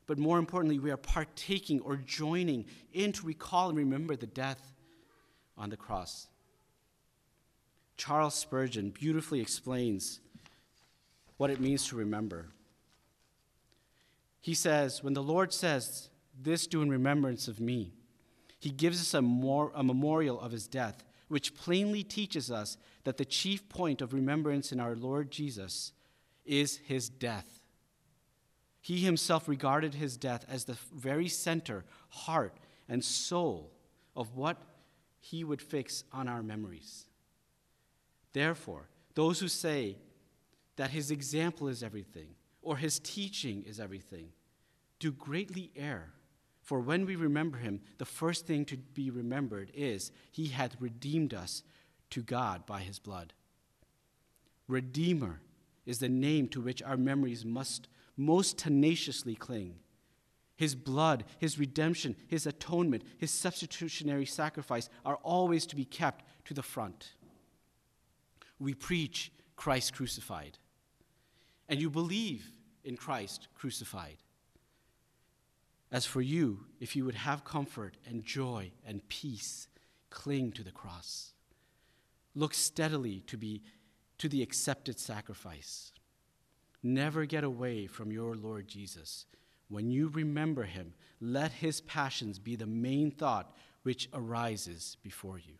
but 0.06 0.18
more 0.18 0.38
importantly, 0.38 0.80
we 0.80 0.90
are 0.90 0.96
partaking 0.96 1.80
or 1.80 1.96
joining 1.96 2.66
in 2.92 3.12
to 3.12 3.24
recall 3.24 3.68
and 3.68 3.78
remember 3.78 4.16
the 4.16 4.26
death 4.26 4.71
on 5.56 5.70
the 5.70 5.76
cross. 5.76 6.28
Charles 7.96 8.34
Spurgeon 8.34 8.90
beautifully 8.90 9.40
explains 9.40 10.20
what 11.36 11.50
it 11.50 11.60
means 11.60 11.86
to 11.88 11.96
remember. 11.96 12.48
He 14.40 14.54
says, 14.54 15.02
When 15.02 15.14
the 15.14 15.22
Lord 15.22 15.52
says, 15.52 16.08
This 16.40 16.66
do 16.66 16.82
in 16.82 16.90
remembrance 16.90 17.48
of 17.48 17.60
me, 17.60 17.92
he 18.58 18.70
gives 18.70 19.00
us 19.00 19.14
a, 19.14 19.22
more, 19.22 19.72
a 19.74 19.82
memorial 19.82 20.40
of 20.40 20.52
his 20.52 20.66
death 20.66 21.04
which 21.28 21.54
plainly 21.54 22.02
teaches 22.02 22.50
us 22.50 22.76
that 23.04 23.16
the 23.16 23.24
chief 23.24 23.66
point 23.70 24.02
of 24.02 24.12
remembrance 24.12 24.70
in 24.70 24.78
our 24.78 24.94
Lord 24.94 25.30
Jesus 25.30 25.92
is 26.44 26.76
his 26.76 27.08
death. 27.08 27.62
He 28.82 28.98
himself 28.98 29.48
regarded 29.48 29.94
his 29.94 30.16
death 30.16 30.44
as 30.46 30.64
the 30.64 30.76
very 30.94 31.28
center, 31.28 31.84
heart, 32.10 32.54
and 32.88 33.02
soul 33.02 33.70
of 34.14 34.36
what 34.36 34.58
he 35.22 35.42
would 35.42 35.62
fix 35.62 36.04
on 36.12 36.28
our 36.28 36.42
memories. 36.42 37.06
Therefore, 38.34 38.90
those 39.14 39.40
who 39.40 39.48
say 39.48 39.96
that 40.76 40.90
his 40.90 41.10
example 41.10 41.68
is 41.68 41.82
everything 41.82 42.34
or 42.60 42.76
his 42.76 42.98
teaching 42.98 43.62
is 43.66 43.80
everything 43.80 44.28
do 44.98 45.10
greatly 45.10 45.72
err 45.74 46.12
for 46.62 46.80
when 46.80 47.06
we 47.06 47.16
remember 47.16 47.58
him, 47.58 47.80
the 47.98 48.04
first 48.04 48.46
thing 48.46 48.64
to 48.66 48.76
be 48.76 49.10
remembered 49.10 49.72
is 49.74 50.12
he 50.30 50.46
hath 50.46 50.76
redeemed 50.78 51.34
us 51.34 51.64
to 52.10 52.22
God 52.22 52.64
by 52.66 52.80
his 52.80 53.00
blood. 53.00 53.32
Redeemer 54.68 55.40
is 55.84 55.98
the 55.98 56.08
name 56.08 56.46
to 56.48 56.60
which 56.60 56.82
our 56.82 56.96
memories 56.96 57.44
must 57.44 57.88
most 58.16 58.58
tenaciously 58.58 59.34
cling. 59.34 59.74
His 60.62 60.76
blood, 60.76 61.24
his 61.40 61.58
redemption, 61.58 62.14
his 62.28 62.46
atonement, 62.46 63.02
his 63.18 63.32
substitutionary 63.32 64.26
sacrifice 64.26 64.88
are 65.04 65.16
always 65.16 65.66
to 65.66 65.74
be 65.74 65.84
kept 65.84 66.24
to 66.44 66.54
the 66.54 66.62
front. 66.62 67.14
We 68.60 68.72
preach 68.72 69.32
Christ 69.56 69.92
crucified, 69.92 70.58
and 71.68 71.80
you 71.80 71.90
believe 71.90 72.46
in 72.84 72.96
Christ 72.96 73.48
crucified. 73.56 74.18
As 75.90 76.06
for 76.06 76.20
you, 76.22 76.66
if 76.78 76.94
you 76.94 77.04
would 77.06 77.16
have 77.16 77.42
comfort 77.42 77.96
and 78.08 78.24
joy 78.24 78.70
and 78.86 79.08
peace, 79.08 79.66
cling 80.10 80.52
to 80.52 80.62
the 80.62 80.70
cross. 80.70 81.32
Look 82.36 82.54
steadily 82.54 83.24
to 83.26 83.36
be 83.36 83.62
to 84.18 84.28
the 84.28 84.42
accepted 84.42 85.00
sacrifice. 85.00 85.90
Never 86.84 87.24
get 87.24 87.42
away 87.42 87.88
from 87.88 88.12
your 88.12 88.36
Lord 88.36 88.68
Jesus. 88.68 89.26
When 89.72 89.90
you 89.90 90.08
remember 90.08 90.64
him, 90.64 90.92
let 91.18 91.50
his 91.50 91.80
passions 91.80 92.38
be 92.38 92.56
the 92.56 92.66
main 92.66 93.10
thought 93.10 93.56
which 93.84 94.06
arises 94.12 94.98
before 95.02 95.38
you. 95.38 95.54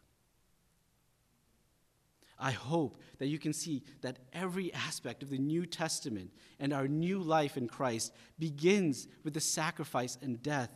I 2.38 2.50
hope 2.50 3.00
that 3.18 3.28
you 3.28 3.38
can 3.38 3.54
see 3.54 3.82
that 4.02 4.18
every 4.34 4.70
aspect 4.74 5.22
of 5.22 5.30
the 5.30 5.38
New 5.38 5.64
Testament 5.64 6.30
and 6.60 6.74
our 6.74 6.86
new 6.86 7.20
life 7.20 7.56
in 7.56 7.68
Christ 7.68 8.12
begins 8.38 9.08
with 9.24 9.32
the 9.32 9.40
sacrifice 9.40 10.18
and 10.20 10.42
death 10.42 10.70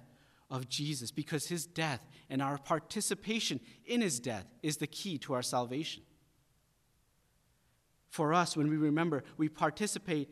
of 0.48 0.70
Jesus 0.70 1.10
because 1.10 1.46
his 1.46 1.66
death 1.66 2.06
and 2.30 2.40
our 2.40 2.56
participation 2.56 3.60
in 3.84 4.00
his 4.00 4.18
death 4.18 4.46
is 4.62 4.78
the 4.78 4.86
key 4.86 5.18
to 5.18 5.34
our 5.34 5.42
salvation. 5.42 6.02
For 8.08 8.32
us, 8.32 8.56
when 8.56 8.70
we 8.70 8.78
remember, 8.78 9.24
we 9.36 9.50
participate 9.50 10.30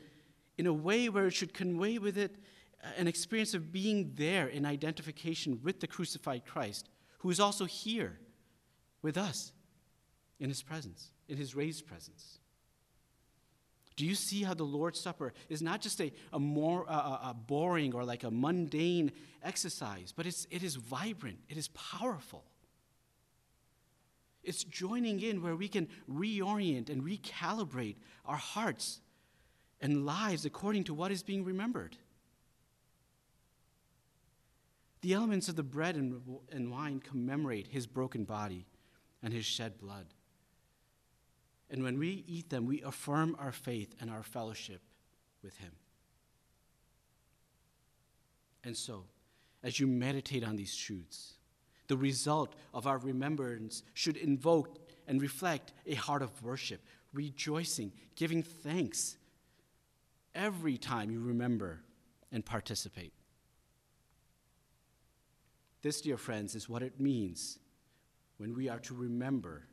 in 0.57 0.67
a 0.67 0.73
way 0.73 1.11
where 1.11 1.27
it 1.27 1.35
should 1.35 1.53
convey 1.53 1.99
with 1.99 2.17
it 2.17 2.37
an 2.97 3.09
experience 3.09 3.55
of 3.55 3.73
being 3.73 4.13
there 4.15 4.49
in 4.49 4.67
identification 4.67 5.61
with 5.63 5.81
the 5.81 5.87
crucified 5.87 6.45
Christ, 6.45 6.89
who 7.19 7.31
is 7.31 7.41
also 7.41 7.65
here 7.65 8.19
with 9.03 9.17
us 9.17 9.53
in 10.39 10.49
his 10.49 10.63
presence 10.63 11.11
in 11.29 11.37
his 11.37 11.55
raised 11.55 11.87
presence. 11.87 12.39
Do 13.97 14.05
you 14.05 14.15
see 14.15 14.43
how 14.43 14.55
the 14.55 14.65
Lord's 14.65 15.01
Supper 15.01 15.33
is 15.49 15.63
not 15.63 15.81
just 15.81 16.01
a, 16.01 16.13
a 16.33 16.39
more 16.39 16.85
a, 16.89 16.93
a 16.93 17.37
boring 17.47 17.95
or 17.95 18.05
like 18.05 18.25
a 18.25 18.31
mundane 18.31 19.13
exercise, 19.43 20.13
but 20.15 20.27
it's, 20.27 20.47
it 20.51 20.63
is 20.63 20.75
vibrant, 20.75 21.39
it 21.49 21.57
is 21.57 21.69
powerful. 21.69 22.45
It's 24.43 24.65
joining 24.65 25.21
in 25.21 25.43
where 25.43 25.57
we 25.57 25.69
can 25.69 25.89
reorient 26.11 26.91
and 26.91 27.03
recalibrate 27.03 27.97
our 28.27 28.37
hearts 28.37 29.01
and 29.81 30.05
lives 30.05 30.45
according 30.45 30.85
to 30.85 30.95
what 30.95 31.11
is 31.11 31.23
being 31.23 31.45
remembered. 31.45 31.97
The 35.05 35.13
elements 35.13 35.51
of 35.51 35.57
the 35.57 35.63
bread 35.63 35.97
and, 35.97 36.71
wine 36.71 36.99
commemorate 36.99 37.67
his 37.67 37.87
broken 37.87 38.25
body 38.25 38.65
and 39.23 39.35
his 39.35 39.45
shed 39.45 39.79
blood. 39.79 40.07
And 41.69 41.83
when 41.83 41.99
we 41.99 42.25
eat 42.27 42.49
them, 42.49 42.65
we 42.65 42.81
affirm 42.81 43.37
our 43.39 43.53
faith 43.53 43.95
and 44.01 44.09
our 44.09 44.23
fellowship 44.23 44.81
with 45.43 45.59
Him. 45.59 45.73
And 48.65 48.75
so, 48.75 49.05
as 49.63 49.79
you 49.79 49.87
meditate 49.87 50.43
on 50.43 50.57
these 50.57 50.75
truths, 50.75 51.35
the 51.87 51.99
result 51.99 52.55
of 52.73 52.87
our 52.87 52.97
remembrance 52.97 53.83
should 53.93 54.17
invoke 54.17 54.79
and 55.07 55.21
reflect 55.21 55.75
a 55.85 55.97
heart 55.97 56.23
of 56.23 56.43
worship, 56.43 56.81
rejoicing, 57.13 57.93
giving 58.17 58.43
thanks 58.43 59.19
every 60.35 60.79
time 60.79 61.11
you 61.11 61.21
remember 61.21 61.83
and 62.33 62.43
participate. 62.43 63.13
This, 65.85 66.01
dear 66.01 66.17
friends, 66.17 66.55
is 66.55 66.67
what 66.67 66.83
it 66.83 66.99
means 66.99 67.59
when 68.39 68.55
we 68.55 68.71
are 68.71 68.79
to 68.79 68.95
remember 68.95 69.65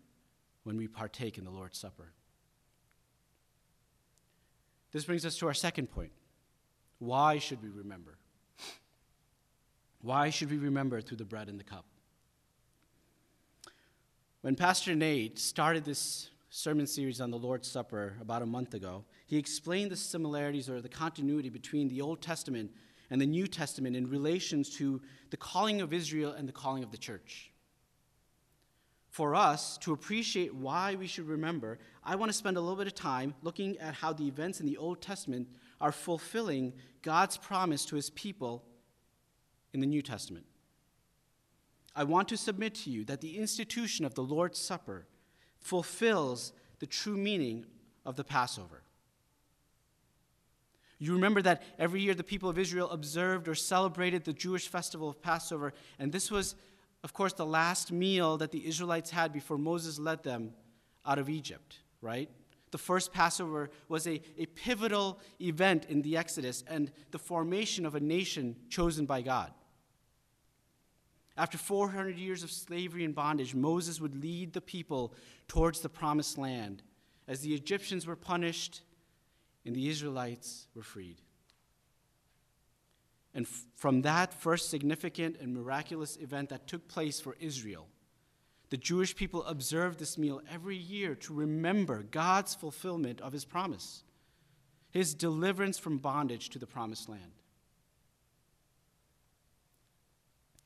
when 0.63 0.75
we 0.75 0.85
partake 0.85 1.37
in 1.37 1.45
the 1.45 1.49
Lord's 1.49 1.77
Supper. 1.77 2.11
This 4.91 5.05
brings 5.05 5.25
us 5.25 5.37
to 5.37 5.47
our 5.47 5.53
second 5.53 5.89
point. 5.89 6.11
Why 6.99 7.37
should 7.37 7.63
we 7.63 7.69
remember? 7.69 8.17
Why 10.01 10.31
should 10.31 10.51
we 10.51 10.57
remember 10.57 10.99
through 10.99 11.15
the 11.15 11.23
bread 11.23 11.47
and 11.47 11.57
the 11.57 11.63
cup? 11.63 11.85
When 14.41 14.57
Pastor 14.57 14.93
Nate 14.93 15.39
started 15.39 15.85
this 15.85 16.29
sermon 16.49 16.87
series 16.87 17.21
on 17.21 17.31
the 17.31 17.39
Lord's 17.39 17.69
Supper 17.69 18.17
about 18.19 18.41
a 18.41 18.45
month 18.45 18.73
ago, 18.73 19.05
he 19.27 19.37
explained 19.37 19.91
the 19.91 19.95
similarities 19.95 20.69
or 20.69 20.81
the 20.81 20.89
continuity 20.89 21.47
between 21.47 21.87
the 21.87 22.01
Old 22.01 22.21
Testament 22.21 22.71
and 23.11 23.21
the 23.21 23.27
New 23.27 23.45
Testament 23.45 23.95
in 23.95 24.09
relations 24.09 24.75
to 24.77 24.99
the 25.29 25.37
calling 25.37 25.81
of 25.81 25.93
Israel 25.93 26.31
and 26.31 26.47
the 26.47 26.53
calling 26.53 26.83
of 26.83 26.91
the 26.91 26.97
church 26.97 27.51
for 29.11 29.35
us 29.35 29.77
to 29.79 29.91
appreciate 29.91 30.55
why 30.55 30.95
we 30.95 31.05
should 31.05 31.27
remember, 31.27 31.77
I 32.03 32.15
want 32.15 32.31
to 32.31 32.37
spend 32.37 32.55
a 32.55 32.61
little 32.61 32.77
bit 32.77 32.87
of 32.87 32.95
time 32.95 33.35
looking 33.43 33.77
at 33.77 33.93
how 33.93 34.13
the 34.13 34.25
events 34.25 34.61
in 34.61 34.65
the 34.65 34.77
Old 34.77 35.01
Testament 35.01 35.49
are 35.81 35.91
fulfilling 35.91 36.73
God's 37.01 37.37
promise 37.37 37.85
to 37.87 37.97
his 37.97 38.09
people 38.11 38.63
in 39.73 39.81
the 39.81 39.85
New 39.85 40.01
Testament. 40.01 40.45
I 41.93 42.05
want 42.05 42.29
to 42.29 42.37
submit 42.37 42.73
to 42.75 42.89
you 42.89 43.03
that 43.05 43.19
the 43.19 43.37
institution 43.37 44.05
of 44.05 44.15
the 44.15 44.23
Lord's 44.23 44.59
Supper 44.59 45.07
fulfills 45.59 46.53
the 46.79 46.87
true 46.87 47.17
meaning 47.17 47.65
of 48.05 48.15
the 48.15 48.23
Passover. 48.23 48.81
You 51.01 51.13
remember 51.13 51.41
that 51.41 51.63
every 51.79 51.99
year 51.99 52.13
the 52.13 52.23
people 52.23 52.47
of 52.47 52.59
Israel 52.59 52.91
observed 52.91 53.47
or 53.47 53.55
celebrated 53.55 54.23
the 54.23 54.33
Jewish 54.33 54.67
festival 54.67 55.09
of 55.09 55.19
Passover, 55.19 55.73
and 55.97 56.11
this 56.11 56.29
was, 56.29 56.53
of 57.03 57.11
course, 57.11 57.33
the 57.33 57.45
last 57.45 57.91
meal 57.91 58.37
that 58.37 58.51
the 58.51 58.67
Israelites 58.67 59.09
had 59.09 59.33
before 59.33 59.57
Moses 59.57 59.97
led 59.97 60.21
them 60.21 60.51
out 61.03 61.17
of 61.17 61.27
Egypt, 61.27 61.79
right? 62.01 62.29
The 62.69 62.77
first 62.77 63.11
Passover 63.11 63.71
was 63.89 64.05
a, 64.05 64.21
a 64.37 64.45
pivotal 64.45 65.19
event 65.41 65.87
in 65.89 66.03
the 66.03 66.17
Exodus 66.17 66.63
and 66.67 66.91
the 67.09 67.17
formation 67.17 67.87
of 67.87 67.95
a 67.95 67.99
nation 67.99 68.55
chosen 68.69 69.07
by 69.07 69.23
God. 69.23 69.51
After 71.35 71.57
400 71.57 72.19
years 72.19 72.43
of 72.43 72.51
slavery 72.51 73.05
and 73.05 73.15
bondage, 73.15 73.55
Moses 73.55 73.99
would 73.99 74.21
lead 74.21 74.53
the 74.53 74.61
people 74.61 75.15
towards 75.47 75.79
the 75.79 75.89
promised 75.89 76.37
land 76.37 76.83
as 77.27 77.39
the 77.39 77.55
Egyptians 77.55 78.05
were 78.05 78.15
punished 78.15 78.81
and 79.65 79.75
the 79.75 79.89
Israelites 79.89 80.67
were 80.75 80.83
freed. 80.83 81.17
And 83.33 83.47
from 83.47 84.01
that 84.01 84.33
first 84.33 84.69
significant 84.69 85.37
and 85.39 85.53
miraculous 85.53 86.17
event 86.17 86.49
that 86.49 86.67
took 86.67 86.87
place 86.87 87.19
for 87.19 87.37
Israel, 87.39 87.87
the 88.69 88.77
Jewish 88.77 89.15
people 89.15 89.43
observed 89.45 89.99
this 89.99 90.17
meal 90.17 90.41
every 90.49 90.77
year 90.77 91.15
to 91.15 91.33
remember 91.33 92.03
God's 92.03 92.55
fulfillment 92.55 93.21
of 93.21 93.33
his 93.33 93.45
promise, 93.45 94.03
his 94.91 95.13
deliverance 95.13 95.77
from 95.77 95.97
bondage 95.97 96.49
to 96.49 96.59
the 96.59 96.67
promised 96.67 97.09
land. 97.09 97.33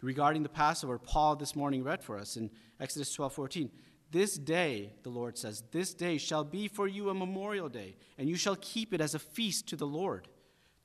Regarding 0.01 0.43
the 0.43 0.49
Passover, 0.49 0.99
Paul 0.99 1.35
this 1.35 1.55
morning 1.55 1.83
read 1.83 2.03
for 2.03 2.19
us 2.19 2.37
in 2.37 2.51
Exodus 2.79 3.11
12 3.11 3.33
14. 3.33 3.71
This 4.11 4.37
day, 4.37 4.93
the 5.03 5.09
Lord 5.09 5.37
says, 5.37 5.63
this 5.71 5.93
day 5.93 6.17
shall 6.17 6.43
be 6.43 6.67
for 6.67 6.87
you 6.87 7.09
a 7.09 7.13
memorial 7.13 7.69
day, 7.69 7.95
and 8.17 8.29
you 8.29 8.35
shall 8.35 8.55
keep 8.55 8.93
it 8.93 9.01
as 9.01 9.15
a 9.15 9.19
feast 9.19 9.67
to 9.67 9.75
the 9.75 9.87
Lord. 9.87 10.27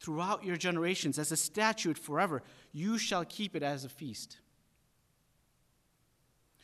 Throughout 0.01 0.45
your 0.45 0.57
generations, 0.57 1.19
as 1.19 1.31
a 1.31 1.37
statute 1.37 1.99
forever, 1.99 2.43
you 2.73 2.97
shall 2.97 3.25
keep 3.25 3.55
it 3.55 3.63
as 3.63 3.85
a 3.85 3.89
feast. 3.89 4.39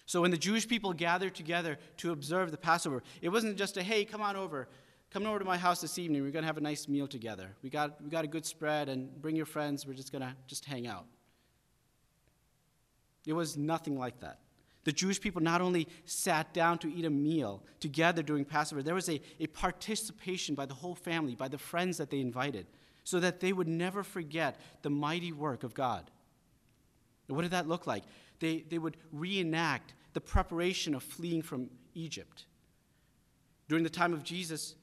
So 0.06 0.22
when 0.22 0.30
the 0.30 0.38
Jewish 0.38 0.66
people 0.66 0.92
gathered 0.92 1.34
together 1.34 1.78
to 1.98 2.12
observe 2.12 2.50
the 2.50 2.56
Passover, 2.56 3.02
it 3.20 3.28
wasn't 3.28 3.58
just 3.58 3.76
a, 3.76 3.82
hey, 3.82 4.04
come 4.04 4.22
on 4.22 4.36
over. 4.36 4.68
Come 5.10 5.26
over 5.26 5.38
to 5.38 5.44
my 5.44 5.58
house 5.58 5.80
this 5.80 5.98
evening. 5.98 6.22
We're 6.22 6.30
going 6.30 6.42
to 6.42 6.46
have 6.46 6.56
a 6.56 6.62
nice 6.62 6.88
meal 6.88 7.06
together. 7.06 7.50
We 7.62 7.70
got, 7.70 8.02
we 8.02 8.08
got 8.08 8.24
a 8.24 8.28
good 8.28 8.46
spread, 8.46 8.88
and 8.88 9.20
bring 9.20 9.36
your 9.36 9.46
friends. 9.46 9.86
We're 9.86 9.94
just 9.94 10.12
going 10.12 10.22
to 10.22 10.34
just 10.46 10.64
hang 10.64 10.86
out. 10.86 11.06
It 13.26 13.32
was 13.32 13.56
nothing 13.56 13.98
like 13.98 14.20
that. 14.20 14.38
The 14.86 14.92
Jewish 14.92 15.20
people 15.20 15.42
not 15.42 15.60
only 15.60 15.88
sat 16.04 16.54
down 16.54 16.78
to 16.78 16.88
eat 16.88 17.04
a 17.04 17.10
meal 17.10 17.60
together 17.80 18.22
during 18.22 18.44
Passover, 18.44 18.84
there 18.84 18.94
was 18.94 19.08
a, 19.08 19.20
a 19.40 19.48
participation 19.48 20.54
by 20.54 20.64
the 20.64 20.74
whole 20.74 20.94
family, 20.94 21.34
by 21.34 21.48
the 21.48 21.58
friends 21.58 21.98
that 21.98 22.08
they 22.08 22.20
invited, 22.20 22.68
so 23.02 23.18
that 23.18 23.40
they 23.40 23.52
would 23.52 23.66
never 23.66 24.04
forget 24.04 24.60
the 24.82 24.90
mighty 24.90 25.32
work 25.32 25.64
of 25.64 25.74
God. 25.74 26.08
what 27.26 27.42
did 27.42 27.50
that 27.50 27.66
look 27.66 27.88
like? 27.88 28.04
They, 28.38 28.64
they 28.68 28.78
would 28.78 28.96
reenact 29.10 29.94
the 30.12 30.20
preparation 30.20 30.94
of 30.94 31.02
fleeing 31.02 31.42
from 31.42 31.68
Egypt. 31.94 32.44
During 33.68 33.82
the 33.82 33.90
time 33.90 34.12
of 34.12 34.22
Jesus, 34.22 34.76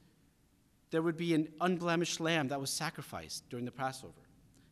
there 0.90 1.00
would 1.00 1.16
be 1.16 1.32
an 1.32 1.48
unblemished 1.62 2.20
lamb 2.20 2.48
that 2.48 2.60
was 2.60 2.68
sacrificed 2.68 3.48
during 3.48 3.64
the 3.64 3.72
Passover. 3.72 4.12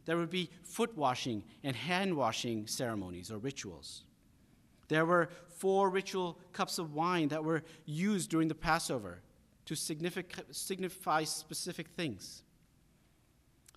There 0.05 0.19
would 0.19 0.29
be 0.29 0.51
foot 0.63 0.95
washing 0.95 1.43
and 1.65 1.75
hand 1.75 2.15
washing 2.15 2.67
ceremonies 2.67 3.31
or 3.31 3.39
rituals. 3.39 4.03
There 4.93 5.07
were 5.07 5.31
four 5.57 5.89
ritual 5.89 6.39
cups 6.53 6.79
of 6.79 6.93
wine 6.93 7.29
that 7.29 7.43
were 7.43 7.63
used 7.87 8.31
during 8.31 8.49
the 8.49 8.55
Passover 8.55 9.23
to 9.65 9.75
signify 9.75 11.25
specific 11.25 11.89
things. 11.89 12.43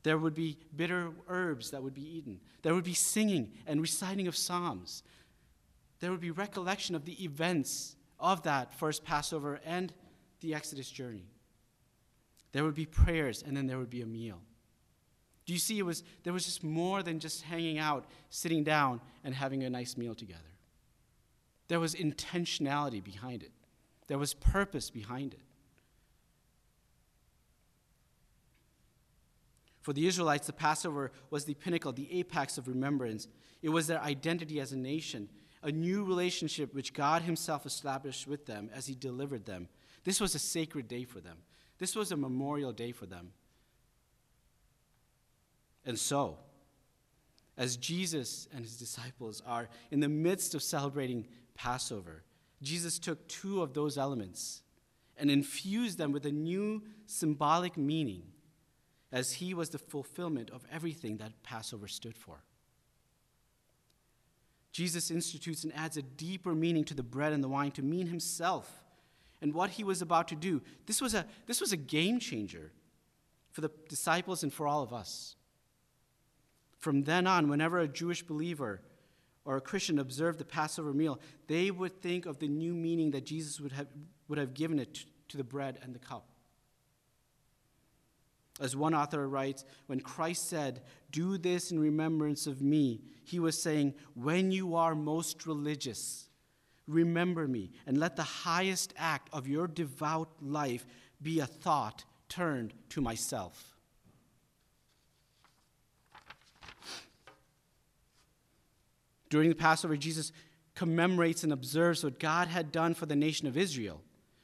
There 0.03 0.17
would 0.17 0.33
be 0.35 0.57
bitter 0.75 1.11
herbs 1.27 1.71
that 1.71 1.81
would 1.81 1.93
be 1.93 2.17
eaten. 2.17 2.41
There 2.63 2.73
would 2.75 2.83
be 2.83 2.93
singing 2.93 3.53
and 3.65 3.81
reciting 3.81 4.27
of 4.27 4.35
psalms. 4.35 5.03
There 5.99 6.11
would 6.11 6.19
be 6.19 6.31
recollection 6.31 6.95
of 6.95 7.05
the 7.05 7.23
events 7.23 7.95
of 8.19 8.43
that 8.43 8.73
first 8.73 9.05
Passover 9.05 9.61
and 9.65 9.93
the 10.41 10.53
Exodus 10.53 10.89
journey. 10.89 11.25
There 12.51 12.63
would 12.63 12.75
be 12.75 12.85
prayers, 12.85 13.41
and 13.41 13.55
then 13.55 13.67
there 13.67 13.77
would 13.77 13.89
be 13.89 14.01
a 14.01 14.05
meal. 14.05 14.41
Do 15.45 15.53
you 15.53 15.59
see, 15.59 15.79
it 15.79 15.85
was, 15.85 16.03
there 16.23 16.33
was 16.33 16.45
just 16.45 16.63
more 16.63 17.03
than 17.03 17.19
just 17.19 17.43
hanging 17.43 17.77
out, 17.77 18.05
sitting 18.29 18.63
down, 18.63 18.99
and 19.23 19.33
having 19.33 19.63
a 19.63 19.69
nice 19.69 19.95
meal 19.95 20.13
together. 20.15 20.41
There 21.67 21.79
was 21.79 21.95
intentionality 21.95 23.03
behind 23.03 23.43
it, 23.43 23.51
there 24.07 24.17
was 24.17 24.33
purpose 24.33 24.89
behind 24.89 25.33
it. 25.33 25.41
For 29.81 29.93
the 29.93 30.07
Israelites, 30.07 30.47
the 30.47 30.53
Passover 30.53 31.11
was 31.29 31.45
the 31.45 31.53
pinnacle, 31.53 31.91
the 31.91 32.11
apex 32.11 32.57
of 32.57 32.67
remembrance. 32.67 33.27
It 33.61 33.69
was 33.69 33.85
their 33.85 34.01
identity 34.01 34.59
as 34.59 34.71
a 34.71 34.77
nation, 34.77 35.29
a 35.61 35.71
new 35.71 36.03
relationship 36.03 36.73
which 36.73 36.91
God 36.91 37.21
Himself 37.21 37.67
established 37.67 38.25
with 38.25 38.47
them 38.47 38.71
as 38.73 38.87
He 38.87 38.95
delivered 38.95 39.45
them. 39.45 39.67
This 40.03 40.19
was 40.19 40.33
a 40.33 40.39
sacred 40.39 40.87
day 40.87 41.03
for 41.03 41.19
them, 41.19 41.37
this 41.77 41.95
was 41.95 42.11
a 42.11 42.17
memorial 42.17 42.73
day 42.73 42.91
for 42.91 43.05
them. 43.05 43.29
And 45.85 45.99
so, 45.99 46.39
as 47.55 47.77
Jesus 47.77 48.47
and 48.55 48.65
His 48.65 48.77
disciples 48.77 49.43
are 49.45 49.69
in 49.91 49.99
the 49.99 50.09
midst 50.09 50.55
of 50.55 50.63
celebrating 50.63 51.27
Passover, 51.55 52.23
Jesus 52.61 52.99
took 52.99 53.27
two 53.27 53.61
of 53.61 53.73
those 53.73 53.97
elements 53.97 54.61
and 55.17 55.31
infused 55.31 55.97
them 55.97 56.11
with 56.11 56.25
a 56.25 56.31
new 56.31 56.83
symbolic 57.05 57.77
meaning 57.77 58.23
as 59.11 59.33
he 59.33 59.53
was 59.53 59.69
the 59.69 59.77
fulfillment 59.77 60.49
of 60.49 60.65
everything 60.71 61.17
that 61.17 61.41
Passover 61.43 61.87
stood 61.87 62.17
for. 62.17 62.43
Jesus 64.71 65.09
institutes 65.09 65.63
and 65.63 65.73
adds 65.73 65.95
a 65.95 66.01
deeper 66.01 66.53
meaning 66.53 66.83
to 66.83 66.93
the 66.93 67.03
bread 67.03 67.31
and 67.31 67.41
the 67.41 67.47
wine 67.47 67.71
to 67.71 67.81
mean 67.81 68.07
himself 68.07 68.83
and 69.41 69.53
what 69.53 69.69
he 69.69 69.85
was 69.85 70.01
about 70.01 70.27
to 70.27 70.35
do. 70.35 70.61
This 70.85 70.99
was 70.99 71.13
a, 71.13 71.25
this 71.45 71.61
was 71.61 71.71
a 71.71 71.77
game 71.77 72.19
changer 72.19 72.73
for 73.51 73.61
the 73.61 73.71
disciples 73.87 74.43
and 74.43 74.51
for 74.51 74.67
all 74.67 74.83
of 74.83 74.91
us. 74.91 75.37
From 76.77 77.03
then 77.03 77.25
on, 77.25 77.47
whenever 77.47 77.79
a 77.79 77.87
Jewish 77.87 78.21
believer 78.21 78.81
or 79.45 79.57
a 79.57 79.61
Christian 79.61 79.99
observed 79.99 80.39
the 80.39 80.45
Passover 80.45 80.93
meal, 80.93 81.19
they 81.47 81.71
would 81.71 82.01
think 82.01 82.25
of 82.25 82.39
the 82.39 82.47
new 82.47 82.73
meaning 82.73 83.11
that 83.11 83.25
Jesus 83.25 83.61
would 83.61 83.71
have, 83.71 83.87
would 84.27 84.39
have 84.39 84.53
given 84.53 84.79
it 84.79 85.05
to 85.29 85.37
the 85.37 85.43
bread 85.43 85.77
and 85.83 85.93
the 85.93 85.99
cup. 85.99 86.27
As 88.59 88.75
one 88.75 88.95
author 88.95 89.27
writes, 89.27 89.65
when 89.87 89.99
Christ 89.99 90.49
said, 90.49 90.81
Do 91.11 91.37
this 91.37 91.71
in 91.71 91.79
remembrance 91.79 92.47
of 92.47 92.61
me, 92.61 93.01
he 93.23 93.39
was 93.39 93.61
saying, 93.61 93.93
When 94.13 94.51
you 94.51 94.75
are 94.75 94.95
most 94.95 95.45
religious, 95.45 96.29
remember 96.87 97.47
me, 97.47 97.71
and 97.85 97.97
let 97.97 98.15
the 98.15 98.23
highest 98.23 98.93
act 98.97 99.29
of 99.33 99.47
your 99.47 99.67
devout 99.67 100.29
life 100.41 100.85
be 101.21 101.39
a 101.39 101.45
thought 101.45 102.05
turned 102.29 102.73
to 102.89 103.01
myself. 103.01 103.74
During 109.29 109.49
the 109.49 109.55
Passover, 109.55 109.97
Jesus 109.97 110.31
commemorates 110.75 111.43
and 111.43 111.53
observes 111.53 112.03
what 112.03 112.19
God 112.19 112.47
had 112.47 112.71
done 112.71 112.93
for 112.93 113.05
the 113.05 113.15
nation 113.15 113.47
of 113.47 113.57
Israel, 113.57 114.01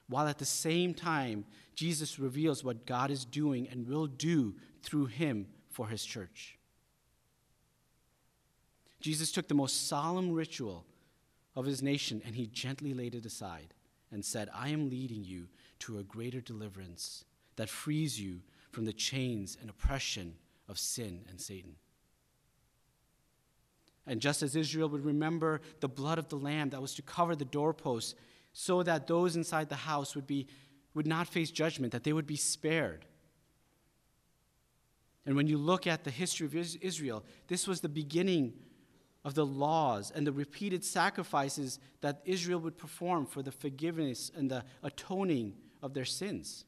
while 0.07 0.27
at 0.27 0.37
the 0.37 0.45
same 0.45 0.93
time 0.93 1.45
Jesus 1.75 2.19
reveals 2.19 2.63
what 2.63 2.85
God 2.85 3.11
is 3.11 3.25
doing 3.25 3.67
and 3.69 3.87
will 3.87 4.07
do 4.07 4.55
through 4.81 5.07
him 5.07 5.47
for 5.69 5.87
his 5.87 6.03
church. 6.03 6.57
Jesus 8.99 9.31
took 9.31 9.47
the 9.47 9.53
most 9.53 9.87
solemn 9.87 10.31
ritual 10.31 10.85
of 11.55 11.65
his 11.65 11.81
nation 11.81 12.21
and 12.25 12.35
he 12.35 12.47
gently 12.47 12.93
laid 12.93 13.15
it 13.15 13.25
aside 13.25 13.73
and 14.11 14.23
said, 14.23 14.49
I 14.53 14.69
am 14.69 14.89
leading 14.89 15.23
you 15.23 15.47
to 15.79 15.97
a 15.97 16.03
greater 16.03 16.41
deliverance 16.41 17.25
that 17.55 17.69
frees 17.69 18.19
you 18.19 18.41
from 18.71 18.85
the 18.85 18.93
chains 18.93 19.57
and 19.59 19.69
oppression 19.69 20.35
of 20.69 20.77
sin 20.77 21.25
and 21.29 21.39
Satan. 21.39 21.75
And 24.07 24.19
just 24.19 24.41
as 24.41 24.55
Israel 24.55 24.89
would 24.89 25.05
remember 25.05 25.61
the 25.79 25.87
blood 25.87 26.17
of 26.17 26.27
the 26.29 26.35
lamb 26.35 26.69
that 26.71 26.81
was 26.81 26.95
to 26.95 27.01
cover 27.01 27.35
the 27.35 27.45
doorposts, 27.45 28.15
so 28.53 28.83
that 28.83 29.07
those 29.07 29.35
inside 29.35 29.69
the 29.69 29.75
house 29.75 30.15
would 30.15 30.27
be 30.27 30.47
would 30.93 31.07
not 31.07 31.27
face 31.27 31.51
judgment, 31.51 31.93
that 31.93 32.03
they 32.03 32.11
would 32.11 32.27
be 32.27 32.35
spared. 32.35 33.05
And 35.25 35.35
when 35.35 35.47
you 35.47 35.57
look 35.57 35.87
at 35.87 36.03
the 36.03 36.11
history 36.11 36.45
of 36.45 36.55
Israel, 36.55 37.23
this 37.47 37.67
was 37.67 37.81
the 37.81 37.89
beginning 37.89 38.53
of 39.23 39.35
the 39.35 39.45
laws 39.45 40.11
and 40.13 40.25
the 40.25 40.31
repeated 40.31 40.83
sacrifices 40.83 41.79
that 42.01 42.21
Israel 42.25 42.59
would 42.59 42.77
perform 42.77 43.25
for 43.25 43.43
the 43.43 43.51
forgiveness 43.51 44.31
and 44.35 44.49
the 44.49 44.63
atoning 44.83 45.53
of 45.81 45.93
their 45.93 46.05
sins. 46.05 46.65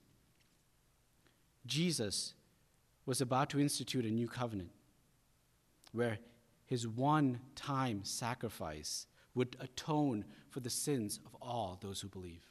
Jesus 1.65 2.34
was 3.06 3.22
about 3.22 3.50
to 3.50 3.60
institute 3.60 4.06
a 4.06 4.10
new 4.10 4.28
covenant 4.28 4.69
where 5.91 6.19
his 6.65 6.88
one 6.88 7.39
time 7.56 8.02
sacrifice 8.04 9.08
would 9.36 9.56
atone 9.60 10.26
for 10.49 10.60
the 10.60 10.69
sins 10.69 11.19
of 11.26 11.36
all 11.41 11.78
those 11.82 12.02
who 12.02 12.08
believe. 12.08 12.45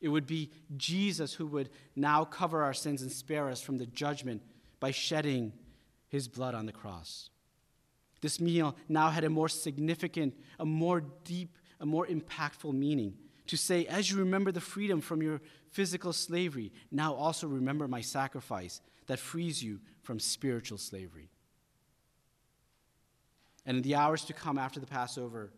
It 0.00 0.08
would 0.08 0.26
be 0.26 0.50
Jesus 0.76 1.34
who 1.34 1.46
would 1.48 1.70
now 1.94 2.24
cover 2.24 2.62
our 2.62 2.72
sins 2.72 3.02
and 3.02 3.12
spare 3.12 3.48
us 3.48 3.60
from 3.60 3.78
the 3.78 3.86
judgment 3.86 4.42
by 4.80 4.90
shedding 4.90 5.52
his 6.08 6.26
blood 6.26 6.54
on 6.54 6.66
the 6.66 6.72
cross. 6.72 7.30
This 8.20 8.40
meal 8.40 8.76
now 8.88 9.10
had 9.10 9.24
a 9.24 9.30
more 9.30 9.48
significant, 9.48 10.34
a 10.58 10.64
more 10.64 11.02
deep, 11.24 11.56
a 11.80 11.86
more 11.86 12.06
impactful 12.06 12.72
meaning. 12.72 13.14
To 13.46 13.56
say, 13.56 13.86
as 13.86 14.10
you 14.10 14.18
remember 14.18 14.52
the 14.52 14.60
freedom 14.60 15.00
from 15.00 15.22
your 15.22 15.40
physical 15.70 16.12
slavery, 16.12 16.72
now 16.90 17.14
also 17.14 17.46
remember 17.46 17.88
my 17.88 18.00
sacrifice 18.00 18.80
that 19.06 19.18
frees 19.18 19.62
you 19.62 19.80
from 20.02 20.18
spiritual 20.18 20.78
slavery. 20.78 21.30
And 23.66 23.76
in 23.76 23.82
the 23.82 23.94
hours 23.94 24.24
to 24.24 24.32
come 24.32 24.58
after 24.58 24.80
the 24.80 24.86
Passover, 24.86 25.52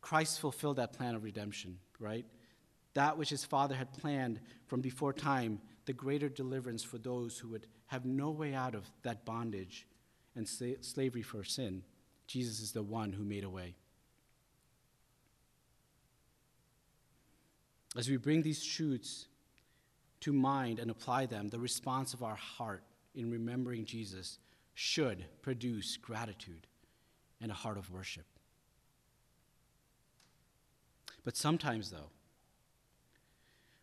Christ 0.00 0.40
fulfilled 0.40 0.76
that 0.76 0.92
plan 0.92 1.14
of 1.14 1.24
redemption, 1.24 1.78
right? 1.98 2.26
That 2.94 3.16
which 3.16 3.30
his 3.30 3.44
Father 3.44 3.74
had 3.74 3.92
planned 3.92 4.40
from 4.66 4.80
before 4.80 5.12
time, 5.12 5.60
the 5.86 5.92
greater 5.92 6.28
deliverance 6.28 6.82
for 6.82 6.98
those 6.98 7.38
who 7.38 7.48
would 7.48 7.66
have 7.86 8.04
no 8.04 8.30
way 8.30 8.54
out 8.54 8.74
of 8.74 8.90
that 9.02 9.24
bondage 9.24 9.86
and 10.34 10.48
slavery 10.48 11.22
for 11.22 11.44
sin. 11.44 11.82
Jesus 12.26 12.60
is 12.60 12.72
the 12.72 12.82
one 12.82 13.12
who 13.12 13.24
made 13.24 13.44
a 13.44 13.50
way. 13.50 13.74
As 17.96 18.08
we 18.08 18.16
bring 18.16 18.42
these 18.42 18.64
truths 18.64 19.26
to 20.20 20.32
mind 20.32 20.78
and 20.78 20.90
apply 20.90 21.26
them, 21.26 21.48
the 21.48 21.58
response 21.60 22.14
of 22.14 22.22
our 22.22 22.36
heart 22.36 22.82
in 23.14 23.30
remembering 23.30 23.84
Jesus 23.84 24.38
should 24.74 25.26
produce 25.42 25.98
gratitude 25.98 26.66
and 27.42 27.50
a 27.50 27.54
heart 27.54 27.76
of 27.76 27.90
worship. 27.90 28.24
But 31.24 31.36
sometimes, 31.36 31.90
though, 31.90 32.10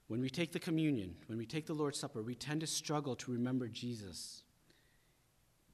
when 0.08 0.22
we 0.22 0.30
take 0.30 0.52
the 0.52 0.60
communion, 0.60 1.15
when 1.28 1.38
we 1.38 1.45
take 1.45 1.67
the 1.67 1.74
Lord's 1.74 2.00
Supper, 2.00 2.24
we 2.24 2.36
tend 2.36 2.62
to 2.62 2.67
struggle 2.67 3.15
to 3.17 3.32
remember 3.32 3.67
Jesus 3.67 4.43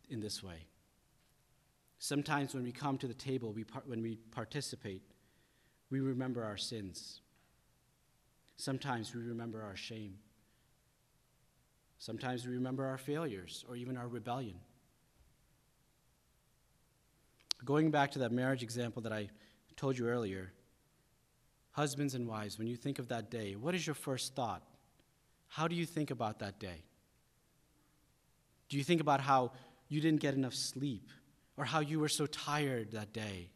in 0.09 0.19
this 0.19 0.43
way. 0.43 0.67
Sometimes 1.99 2.53
when 2.53 2.63
we 2.63 2.71
come 2.71 2.97
to 2.97 3.07
the 3.07 3.13
table, 3.13 3.53
we 3.53 3.63
par- 3.63 3.83
when 3.85 4.01
we 4.01 4.17
participate, 4.31 5.01
we 5.89 6.01
remember 6.01 6.43
our 6.43 6.57
sins. 6.57 7.21
Sometimes 8.57 9.15
we 9.15 9.21
remember 9.21 9.63
our 9.63 9.75
shame. 9.75 10.15
Sometimes 11.97 12.45
we 12.45 12.53
remember 12.53 12.85
our 12.85 12.97
failures 12.97 13.63
or 13.69 13.75
even 13.75 13.97
our 13.97 14.07
rebellion. 14.07 14.59
Going 17.65 17.89
back 17.89 18.11
to 18.11 18.19
that 18.19 18.31
marriage 18.31 18.61
example 18.63 19.01
that 19.01 19.11
I 19.11 19.29
told 19.75 19.97
you 19.97 20.07
earlier, 20.07 20.53
husbands 21.71 22.13
and 22.13 22.27
wives, 22.27 22.59
when 22.59 22.67
you 22.67 22.77
think 22.77 22.99
of 22.99 23.07
that 23.09 23.31
day, 23.31 23.55
what 23.55 23.73
is 23.73 23.85
your 23.85 23.95
first 23.95 24.35
thought? 24.35 24.61
How 25.47 25.67
do 25.67 25.75
you 25.75 25.85
think 25.85 26.11
about 26.11 26.39
that 26.39 26.59
day? 26.59 26.83
Do 28.69 28.77
you 28.77 28.83
think 28.83 29.01
about 29.01 29.19
how 29.19 29.51
you 29.89 29.99
didn't 29.99 30.21
get 30.21 30.35
enough 30.35 30.53
sleep 30.53 31.09
or 31.57 31.65
how 31.65 31.79
you 31.79 31.99
were 31.99 32.09
so 32.09 32.27
tired 32.27 32.91
that 32.91 33.13
day? 33.13 33.49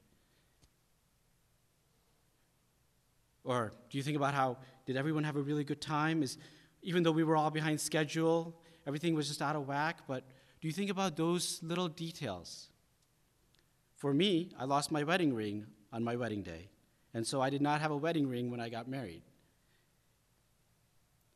Or 3.43 3.73
do 3.89 3.97
you 3.97 4.03
think 4.03 4.17
about 4.17 4.33
how 4.33 4.57
did 4.85 4.97
everyone 4.97 5.23
have 5.23 5.35
a 5.35 5.41
really 5.41 5.63
good 5.63 5.81
time? 5.81 6.23
Is 6.23 6.37
even 6.81 7.03
though 7.03 7.11
we 7.11 7.23
were 7.23 7.35
all 7.35 7.51
behind 7.51 7.79
schedule, 7.79 8.59
everything 8.87 9.13
was 9.13 9.27
just 9.27 9.41
out 9.41 9.55
of 9.55 9.67
whack, 9.67 9.99
but 10.07 10.23
do 10.61 10.67
you 10.67 10.73
think 10.73 10.89
about 10.89 11.15
those 11.15 11.59
little 11.63 11.87
details? 11.87 12.68
For 13.99 14.13
me, 14.13 14.49
I 14.57 14.63
lost 14.63 14.91
my 14.91 15.03
wedding 15.03 15.33
ring 15.33 15.65
on 15.91 16.05
my 16.05 16.15
wedding 16.15 16.41
day, 16.41 16.69
and 17.13 17.27
so 17.27 17.41
I 17.41 17.49
did 17.49 17.61
not 17.61 17.81
have 17.81 17.91
a 17.91 17.97
wedding 17.97 18.29
ring 18.29 18.49
when 18.49 18.61
I 18.61 18.69
got 18.69 18.87
married. 18.87 19.23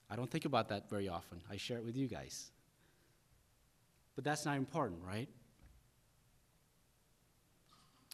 I 0.09 0.15
don't 0.15 0.31
think 0.31 0.45
about 0.45 0.69
that 0.69 0.89
very 0.89 1.09
often. 1.09 1.41
I 1.51 1.57
share 1.57 1.77
it 1.77 1.83
with 1.83 1.97
you 1.97 2.07
guys. 2.07 2.51
But 4.15 4.23
that's 4.23 4.45
not 4.45 4.55
important, 4.55 5.01
right? 5.03 5.27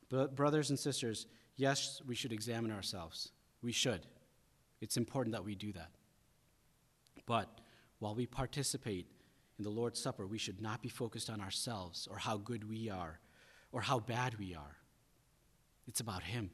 But 0.09 0.35
brothers 0.35 0.71
and 0.71 0.79
sisters, 0.79 1.27
yes, 1.55 2.01
we 2.07 2.15
should 2.15 2.33
examine 2.33 2.71
ourselves. 2.71 3.29
We 3.61 3.71
should. 3.71 4.07
It's 4.81 4.97
important 4.97 5.33
that 5.33 5.45
we 5.45 5.53
do 5.53 5.71
that. 5.73 5.91
But 7.27 7.61
while 7.99 8.15
we 8.15 8.25
participate 8.25 9.05
in 9.59 9.63
the 9.63 9.69
Lord's 9.69 9.99
Supper, 9.99 10.25
we 10.25 10.39
should 10.39 10.59
not 10.59 10.81
be 10.81 10.89
focused 10.89 11.29
on 11.29 11.39
ourselves 11.39 12.07
or 12.09 12.17
how 12.17 12.37
good 12.37 12.67
we 12.67 12.89
are 12.89 13.19
or 13.71 13.81
how 13.81 13.99
bad 13.99 14.37
we 14.39 14.55
are. 14.55 14.77
It's 15.87 15.99
about 15.99 16.23
Him. 16.23 16.49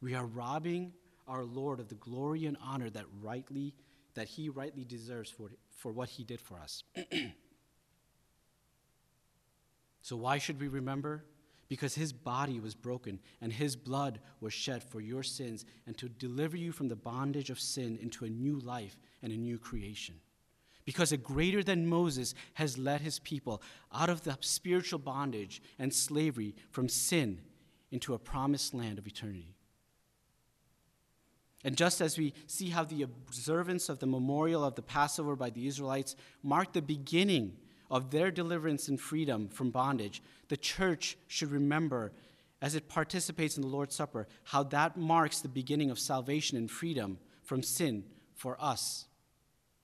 We 0.00 0.14
are 0.14 0.26
robbing 0.26 0.92
our 1.26 1.44
Lord 1.44 1.80
of 1.80 1.88
the 1.88 1.94
glory 1.96 2.46
and 2.46 2.56
honor 2.62 2.90
that 2.90 3.04
rightly 3.20 3.74
that 4.18 4.28
he 4.28 4.48
rightly 4.48 4.84
deserves 4.84 5.30
for, 5.30 5.52
for 5.70 5.92
what 5.92 6.08
he 6.08 6.24
did 6.24 6.40
for 6.40 6.58
us. 6.58 6.82
so 10.02 10.16
why 10.16 10.38
should 10.38 10.60
we 10.60 10.66
remember? 10.66 11.24
Because 11.68 11.94
his 11.94 12.12
body 12.12 12.58
was 12.58 12.74
broken 12.74 13.20
and 13.40 13.52
his 13.52 13.76
blood 13.76 14.18
was 14.40 14.52
shed 14.52 14.82
for 14.82 15.00
your 15.00 15.22
sins 15.22 15.64
and 15.86 15.96
to 15.98 16.08
deliver 16.08 16.56
you 16.56 16.72
from 16.72 16.88
the 16.88 16.96
bondage 16.96 17.48
of 17.48 17.60
sin 17.60 17.96
into 18.02 18.24
a 18.24 18.28
new 18.28 18.58
life 18.58 18.98
and 19.22 19.32
a 19.32 19.36
new 19.36 19.56
creation 19.56 20.16
because 20.88 21.12
a 21.12 21.18
greater 21.18 21.62
than 21.62 21.86
Moses 21.86 22.34
has 22.54 22.78
led 22.78 23.02
his 23.02 23.18
people 23.18 23.60
out 23.92 24.08
of 24.08 24.22
the 24.22 24.38
spiritual 24.40 24.98
bondage 24.98 25.60
and 25.78 25.92
slavery 25.92 26.54
from 26.70 26.88
sin 26.88 27.42
into 27.90 28.14
a 28.14 28.18
promised 28.18 28.72
land 28.72 28.98
of 28.98 29.06
eternity. 29.06 29.54
And 31.62 31.76
just 31.76 32.00
as 32.00 32.16
we 32.16 32.32
see 32.46 32.70
how 32.70 32.84
the 32.84 33.02
observance 33.02 33.90
of 33.90 33.98
the 33.98 34.06
memorial 34.06 34.64
of 34.64 34.76
the 34.76 34.82
Passover 34.82 35.36
by 35.36 35.50
the 35.50 35.66
Israelites 35.66 36.16
marked 36.42 36.72
the 36.72 36.80
beginning 36.80 37.58
of 37.90 38.10
their 38.10 38.30
deliverance 38.30 38.88
and 38.88 38.98
freedom 38.98 39.48
from 39.50 39.70
bondage, 39.70 40.22
the 40.48 40.56
church 40.56 41.18
should 41.26 41.50
remember, 41.50 42.12
as 42.62 42.74
it 42.74 42.88
participates 42.88 43.58
in 43.58 43.62
the 43.62 43.68
Lord's 43.68 43.94
Supper, 43.94 44.26
how 44.42 44.62
that 44.62 44.96
marks 44.96 45.42
the 45.42 45.48
beginning 45.48 45.90
of 45.90 45.98
salvation 45.98 46.56
and 46.56 46.70
freedom 46.70 47.18
from 47.42 47.62
sin 47.62 48.04
for 48.34 48.56
us, 48.58 49.04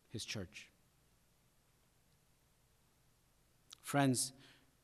his 0.09 0.25
church. 0.25 0.71
Friends, 3.95 4.33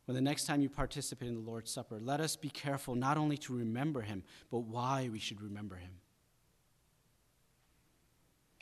when 0.04 0.14
the 0.14 0.20
next 0.20 0.44
time 0.44 0.62
you 0.62 0.68
participate 0.68 1.28
in 1.28 1.34
the 1.34 1.40
Lord's 1.40 1.72
Supper, 1.72 1.98
let 2.00 2.20
us 2.20 2.36
be 2.36 2.48
careful 2.48 2.94
not 2.94 3.18
only 3.18 3.36
to 3.38 3.52
remember 3.52 4.02
him, 4.02 4.22
but 4.52 4.60
why 4.60 5.08
we 5.10 5.18
should 5.18 5.42
remember 5.42 5.74
him. 5.74 5.90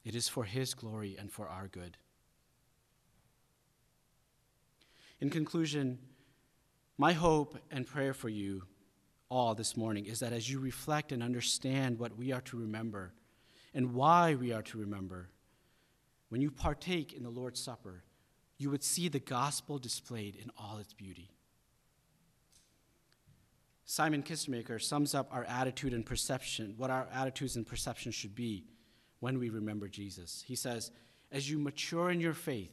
It 0.07 0.15
is 0.15 0.27
for 0.27 0.45
his 0.45 0.73
glory 0.73 1.19
and 1.21 1.31
for 1.31 1.51
our 1.51 1.69
good. 1.69 1.99
In 5.21 5.29
conclusion, 5.29 5.99
my 6.97 7.13
hope 7.13 7.59
and 7.71 7.87
prayer 7.87 8.15
for 8.15 8.31
you 8.31 8.63
all 9.29 9.55
this 9.55 9.77
morning 9.77 10.07
is 10.07 10.21
that 10.21 10.33
as 10.33 10.51
you 10.51 10.61
reflect 10.61 11.13
and 11.13 11.23
understand 11.23 11.99
what 11.99 12.17
we 12.17 12.33
are 12.33 12.41
to 12.41 12.57
remember 12.57 13.13
and 13.75 13.93
why 13.93 14.35
we 14.35 14.51
are 14.55 14.63
to 14.63 14.79
remember, 14.79 15.29
when 16.31 16.41
you 16.41 16.51
partake 16.51 17.13
in 17.13 17.23
the 17.23 17.29
Lord's 17.29 17.61
Supper, 17.61 18.03
you 18.59 18.71
would 18.71 18.83
see 18.83 19.09
the 19.09 19.21
gospel 19.21 19.79
displayed 19.79 20.37
in 20.37 20.51
all 20.59 20.79
its 20.79 20.93
beauty. 20.93 21.31
Simon 23.85 24.23
Kistemaker 24.23 24.83
sums 24.83 25.15
up 25.15 25.29
our 25.33 25.45
attitude 25.45 25.95
and 25.95 26.05
perception, 26.05 26.75
what 26.77 26.91
our 26.91 27.09
attitudes 27.13 27.57
and 27.57 27.67
perceptions 27.67 28.15
should 28.15 28.35
be 28.35 28.65
when 29.21 29.39
we 29.39 29.49
remember 29.49 29.89
Jesus. 29.89 30.45
He 30.47 30.57
says, 30.57 30.91
As 31.33 31.51
you 31.51 31.59
mature 31.59 32.11
in 32.11 32.21
your 32.21 32.35
faith, 32.35 32.73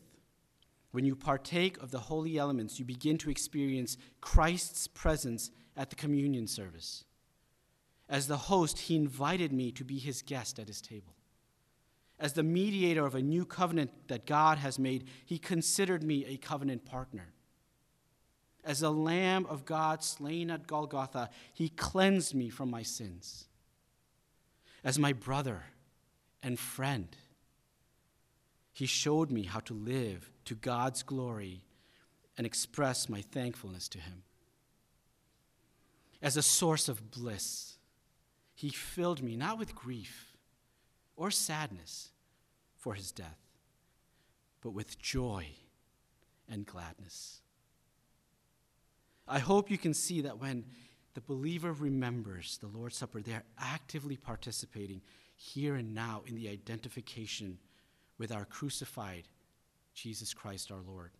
when 0.91 1.06
you 1.06 1.15
partake 1.15 1.82
of 1.82 1.91
the 1.91 2.00
holy 2.00 2.38
elements, 2.38 2.80
you 2.80 2.86
begin 2.86 3.17
to 3.19 3.30
experience 3.30 3.98
Christ's 4.21 4.88
presence 4.88 5.52
at 5.78 5.89
the 5.89 5.95
communion 5.95 6.48
service. 6.48 7.06
As 8.10 8.28
the 8.28 8.38
host, 8.38 8.80
he 8.80 8.95
invited 8.95 9.52
me 9.52 9.71
to 9.74 9.84
be 9.84 9.98
his 9.98 10.21
guest 10.21 10.60
at 10.60 10.67
his 10.67 10.82
table. 10.82 11.13
As 12.19 12.34
the 12.34 12.43
mediator 12.43 13.06
of 13.06 13.15
a 13.15 13.21
new 13.21 13.45
covenant 13.45 13.91
that 14.08 14.25
God 14.25 14.58
has 14.58 14.80
made, 14.80 15.06
he 15.25 15.38
considered 15.38 16.04
me 16.04 16.25
a 16.25 16.38
covenant 16.38 16.86
partner. 16.86 17.34
As 18.63 18.82
a 18.82 18.89
lamb 18.89 19.45
of 19.47 19.65
God 19.65 20.04
slain 20.04 20.49
at 20.49 20.65
Golgotha, 20.65 21.30
he 21.54 21.69
cleansed 21.69 22.34
me 22.34 22.49
from 22.49 22.69
my 22.69 22.84
sins. 22.84 23.47
As 24.84 24.97
my 24.97 25.13
brother 25.13 25.63
and 26.41 26.58
friend, 26.58 27.15
he 28.71 28.86
showed 28.86 29.30
me 29.30 29.43
how 29.43 29.60
to 29.62 29.73
live 29.73 30.32
to 30.45 30.56
God's 30.56 31.04
glory 31.04 31.63
and 32.38 32.45
express 32.45 33.10
my 33.10 33.21
thankfulness 33.21 33.88
to 33.89 33.99
him. 33.99 34.23
As 36.21 36.38
a 36.38 36.41
source 36.41 36.89
of 36.89 37.12
bliss, 37.12 37.78
he 38.54 38.69
filled 38.69 39.21
me 39.21 39.36
not 39.36 39.60
with 39.60 39.75
grief 39.75 40.35
or 41.15 41.32
sadness 41.32 42.12
for 42.75 42.93
his 42.93 43.12
death, 43.12 43.39
but 44.62 44.71
with 44.71 44.99
joy 44.99 45.47
and 46.49 46.65
gladness. 46.65 47.41
I 49.28 49.39
hope 49.39 49.71
you 49.71 49.78
can 49.78 49.93
see 49.93 50.21
that 50.21 50.39
when 50.39 50.65
the 51.15 51.21
believer 51.21 51.73
remembers 51.73 52.58
the 52.58 52.67
Lord's 52.67 52.97
Supper, 52.97 53.21
they 53.21 53.34
are 53.34 53.43
actively 53.58 54.17
participating 54.17 55.01
here 55.36 55.75
and 55.75 55.95
now 55.95 56.21
in 56.25 56.36
the 56.36 56.49
identification 56.49 57.58
with 58.17 58.32
our 58.32 58.45
crucified 58.45 59.28
Jesus 59.93 60.34
Christ 60.34 60.71
our 60.71 60.82
Lord, 60.86 61.12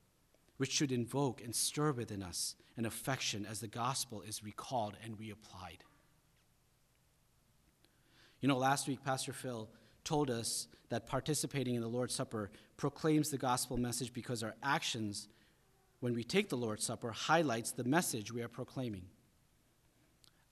which 0.58 0.72
should 0.72 0.92
invoke 0.92 1.42
and 1.42 1.56
stir 1.56 1.94
within 1.94 2.22
us 2.22 2.56
an 2.78 2.86
affection 2.86 3.46
as 3.50 3.62
the 3.62 3.68
gospel 3.68 4.22
is 4.22 4.44
recalled 4.44 4.96
and 5.04 5.18
reapplied. 5.18 5.80
You 8.42 8.50
know, 8.50 8.58
last 8.58 8.88
week, 8.88 9.04
Pastor 9.04 9.34
Phil 9.34 9.70
told 10.06 10.30
us 10.30 10.68
that 10.90 11.08
participating 11.08 11.76
in 11.76 11.82
the 11.82 11.88
Lord's 11.88 12.14
Supper 12.14 12.52
proclaims 12.78 13.30
the 13.30 13.38
gospel 13.38 13.76
message 13.76 14.14
because 14.14 14.44
our 14.44 14.56
actions, 14.64 15.28
when 16.00 16.14
we 16.14 16.24
take 16.24 16.50
the 16.50 16.58
Lord's 16.58 16.86
Supper, 16.86 17.12
highlights 17.12 17.72
the 17.72 17.84
message 17.84 18.32
we 18.32 18.42
are 18.42 18.48
proclaiming. 18.48 19.06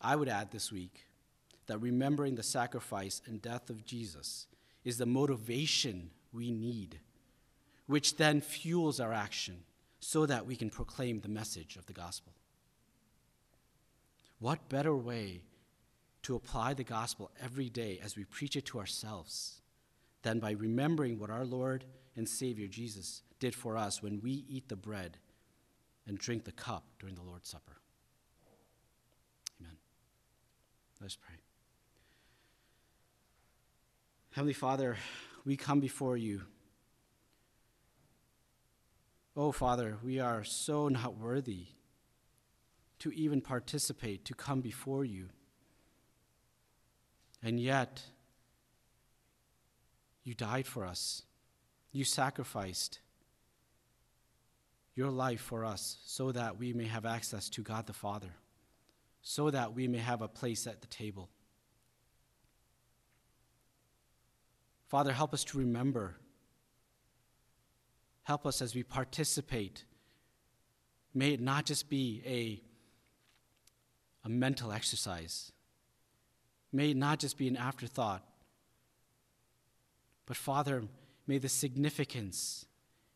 I 0.02 0.16
would 0.16 0.28
add 0.28 0.52
this 0.52 0.72
week 0.72 1.06
that 1.68 1.78
remembering 1.78 2.36
the 2.36 2.44
sacrifice 2.44 3.22
and 3.26 3.42
death 3.42 3.70
of 3.70 3.86
Jesus 3.86 4.48
is 4.84 4.98
the 4.98 5.06
motivation 5.06 6.10
we 6.34 6.52
need, 6.52 7.00
which 7.86 8.18
then 8.18 8.42
fuels 8.42 9.00
our 9.00 9.14
action 9.14 9.64
so 10.00 10.26
that 10.26 10.46
we 10.46 10.56
can 10.56 10.70
proclaim 10.70 11.22
the 11.22 11.30
message 11.30 11.78
of 11.78 11.86
the 11.86 11.94
gospel. 11.94 12.34
What 14.40 14.68
better 14.68 14.96
way 14.96 15.42
to 16.24 16.36
apply 16.36 16.74
the 16.74 16.84
gospel 16.84 17.32
every 17.42 17.70
day 17.70 18.00
as 18.04 18.16
we 18.16 18.24
preach 18.26 18.56
it 18.56 18.66
to 18.66 18.80
ourselves 18.80 19.62
than 20.24 20.40
by 20.40 20.52
remembering 20.52 21.20
what 21.20 21.30
our 21.30 21.46
Lord 21.46 21.86
and 22.16 22.28
Savior 22.28 22.68
Jesus 22.68 23.22
did 23.40 23.54
for 23.54 23.78
us 23.78 24.02
when 24.02 24.22
we 24.22 24.46
eat 24.48 24.70
the 24.70 24.76
bread 24.76 25.18
and 26.08 26.18
drink 26.18 26.46
the 26.46 26.52
cup 26.52 26.86
during 27.00 27.16
the 27.16 27.22
Lord's 27.22 27.50
Supper? 27.50 27.78
Amen. 29.60 29.76
Let's 31.02 31.16
pray. 31.16 31.36
Heavenly 34.32 34.54
Father, 34.54 34.98
we 35.46 35.58
come 35.58 35.80
before 35.80 36.18
you. 36.18 36.42
Oh, 39.36 39.52
Father, 39.52 39.98
we 40.04 40.20
are 40.20 40.44
so 40.44 40.88
not 40.88 41.18
worthy 41.18 41.68
to 43.00 43.12
even 43.12 43.42
participate, 43.42 44.24
to 44.26 44.34
come 44.34 44.62
before 44.62 45.04
you. 45.04 45.30
And 47.44 47.60
yet, 47.60 48.02
you 50.24 50.34
died 50.34 50.66
for 50.66 50.86
us. 50.86 51.24
You 51.92 52.06
sacrificed 52.06 53.00
your 54.96 55.12
life 55.12 55.42
for 55.42 55.66
us 55.66 55.98
so 56.06 56.32
that 56.32 56.58
we 56.58 56.74
may 56.74 56.86
have 56.86 57.06
access 57.06 57.50
to 57.50 57.62
God 57.62 57.88
the 57.88 57.94
Father, 57.94 58.32
so 59.22 59.50
that 59.50 59.74
we 59.74 59.88
may 59.88 59.98
have 59.98 60.22
a 60.22 60.28
place 60.28 60.68
at 60.68 60.82
the 60.82 60.88
table. 60.88 61.30
Father, 64.88 65.12
help 65.12 65.34
us 65.34 65.44
to 65.46 65.58
remember. 65.58 66.16
Help 68.24 68.46
us 68.46 68.62
as 68.62 68.76
we 68.76 68.84
participate. 68.84 69.86
May 71.14 71.34
it 71.34 71.42
not 71.42 71.66
just 71.66 71.90
be 71.90 72.22
a, 72.26 72.62
a 74.26 74.30
mental 74.30 74.72
exercise, 74.72 75.52
may 76.74 76.94
not 76.94 77.20
just 77.20 77.38
be 77.38 77.48
an 77.48 77.56
afterthought, 77.56 78.24
but 80.26 80.36
Father, 80.36 80.84
may 81.28 81.38
the 81.38 81.50
significance 81.50 82.66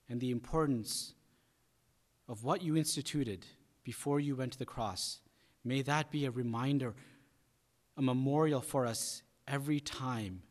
and 0.08 0.22
the 0.22 0.32
importance 0.32 1.14
of 2.30 2.44
what 2.44 2.62
you 2.62 2.78
instituted 2.78 3.46
before 3.84 4.20
you 4.20 4.36
went 4.36 4.54
to 4.54 4.60
the 4.60 4.66
cross, 4.66 5.20
may 5.64 5.82
that 5.82 6.12
be 6.12 6.26
a 6.26 6.32
reminder, 6.32 6.94
a 7.98 8.02
memorial 8.02 8.62
for 8.62 8.86
us 8.86 9.24
every 9.48 9.80
time 9.80 10.42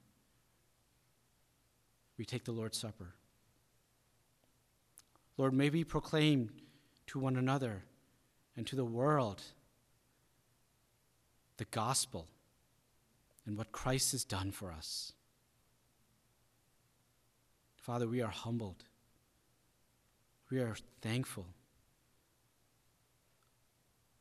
we 2.18 2.24
take 2.24 2.44
the 2.44 2.52
Lord's 2.52 2.78
Supper. 2.78 3.14
Lord, 5.36 5.52
may 5.52 5.68
we 5.68 5.84
proclaim 5.84 6.50
to 7.08 7.18
one 7.18 7.36
another 7.36 7.84
and 8.56 8.66
to 8.66 8.76
the 8.76 8.84
world 8.84 9.42
the 11.58 11.66
gospel 11.66 12.26
and 13.46 13.56
what 13.56 13.72
Christ 13.72 14.12
has 14.12 14.24
done 14.24 14.50
for 14.50 14.72
us. 14.72 15.12
Father, 17.76 18.08
we 18.08 18.20
are 18.20 18.30
humbled. 18.30 18.84
We 20.50 20.58
are 20.58 20.76
thankful. 21.00 21.46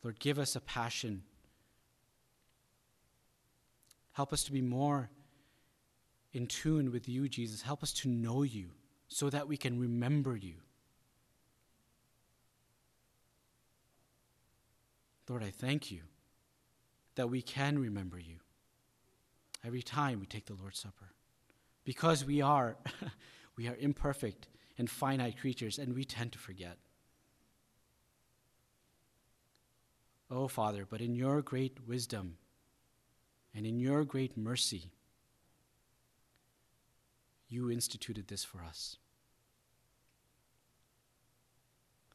Lord, 0.04 0.20
give 0.20 0.38
us 0.38 0.56
a 0.56 0.62
passion. 0.62 1.24
Help 4.14 4.32
us 4.32 4.44
to 4.44 4.52
be 4.52 4.62
more 4.62 5.10
in 6.32 6.46
tune 6.46 6.92
with 6.92 7.10
you, 7.10 7.28
Jesus. 7.28 7.64
Help 7.64 7.82
us 7.82 7.92
to 7.94 8.08
know 8.08 8.44
you 8.44 8.70
so 9.08 9.30
that 9.32 9.48
we 9.48 9.58
can 9.58 9.80
remember 9.80 10.36
you. 10.36 10.56
Lord, 15.28 15.44
I 15.44 15.50
thank 15.50 15.90
you 15.90 16.02
that 17.16 17.30
we 17.30 17.42
can 17.42 17.80
remember 17.80 18.20
you 18.20 18.38
every 19.66 19.82
time 19.82 20.20
we 20.20 20.26
take 20.26 20.46
the 20.46 20.54
Lord's 20.54 20.80
Supper. 20.80 21.12
Because 21.84 22.26
we 22.26 22.42
are, 22.42 22.78
we 23.58 23.68
are 23.68 23.76
imperfect 23.80 24.48
and 24.78 24.90
finite 24.90 25.40
creatures, 25.40 25.80
and 25.80 25.96
we 25.96 26.04
tend 26.04 26.32
to 26.34 26.40
forget. 26.40 26.78
Oh, 30.30 30.48
Father, 30.48 30.86
but 30.90 31.02
in 31.02 31.16
your 31.16 31.42
great 31.42 31.88
wisdom 31.88 32.38
and 33.54 33.66
in 33.66 33.80
your 33.80 34.04
great 34.04 34.36
mercy, 34.36 34.92
you 37.48 37.72
instituted 37.72 38.28
this 38.28 38.44
for 38.44 38.62
us. 38.64 38.98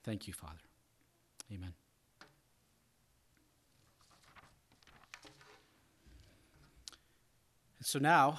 Thank 0.02 0.26
you, 0.26 0.34
Father. 0.34 0.60
Amen. 1.52 1.79
So 7.82 7.98
now 7.98 8.38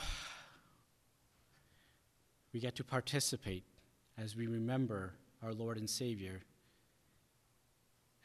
we 2.53 2.59
get 2.59 2.75
to 2.75 2.83
participate 2.83 3.63
as 4.17 4.35
we 4.35 4.47
remember 4.47 5.13
our 5.43 5.53
Lord 5.53 5.77
and 5.77 5.89
Savior 5.89 6.41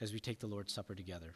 as 0.00 0.12
we 0.12 0.20
take 0.20 0.40
the 0.40 0.46
Lord's 0.46 0.72
Supper 0.72 0.94
together. 0.94 1.35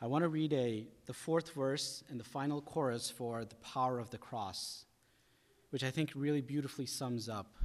I 0.00 0.06
want 0.06 0.22
to 0.22 0.28
read 0.28 0.52
a, 0.52 0.86
the 1.06 1.12
fourth 1.12 1.52
verse 1.54 2.04
and 2.08 2.18
the 2.18 2.24
final 2.24 2.60
chorus 2.60 3.10
for 3.10 3.44
the 3.44 3.56
power 3.56 3.98
of 3.98 4.10
the 4.10 4.18
cross 4.18 4.84
which 5.70 5.84
I 5.84 5.90
think 5.90 6.10
really 6.14 6.40
beautifully 6.40 6.86
sums 6.86 7.28
up, 7.28 7.56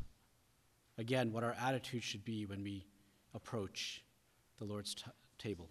again, 0.97 1.31
what 1.31 1.43
our 1.43 1.55
attitude 1.59 2.03
should 2.03 2.23
be 2.23 2.45
when 2.45 2.63
we 2.63 2.85
approach 3.33 4.03
the 4.57 4.65
Lord's 4.65 4.95
t- 4.95 5.03
table. 5.37 5.69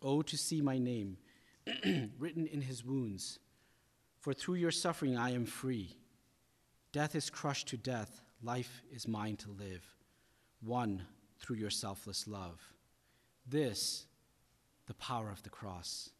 Oh, 0.00 0.22
to 0.22 0.36
see 0.36 0.60
my 0.60 0.78
name 0.78 1.18
written 2.18 2.46
in 2.46 2.62
his 2.62 2.84
wounds, 2.84 3.38
for 4.22 4.32
through 4.32 4.54
your 4.54 4.70
suffering 4.70 5.18
I 5.18 5.32
am 5.34 5.44
free. 5.44 5.96
Death 6.92 7.16
is 7.16 7.28
crushed 7.28 7.66
to 7.68 7.76
death, 7.76 8.22
life 8.40 8.82
is 8.92 9.08
mine 9.08 9.36
to 9.38 9.50
live, 9.50 9.84
won 10.64 11.02
through 11.40 11.56
your 11.56 11.70
selfless 11.70 12.28
love. 12.28 12.60
This, 13.48 14.06
the 14.86 14.94
power 14.94 15.28
of 15.28 15.42
the 15.42 15.50
cross, 15.50 16.10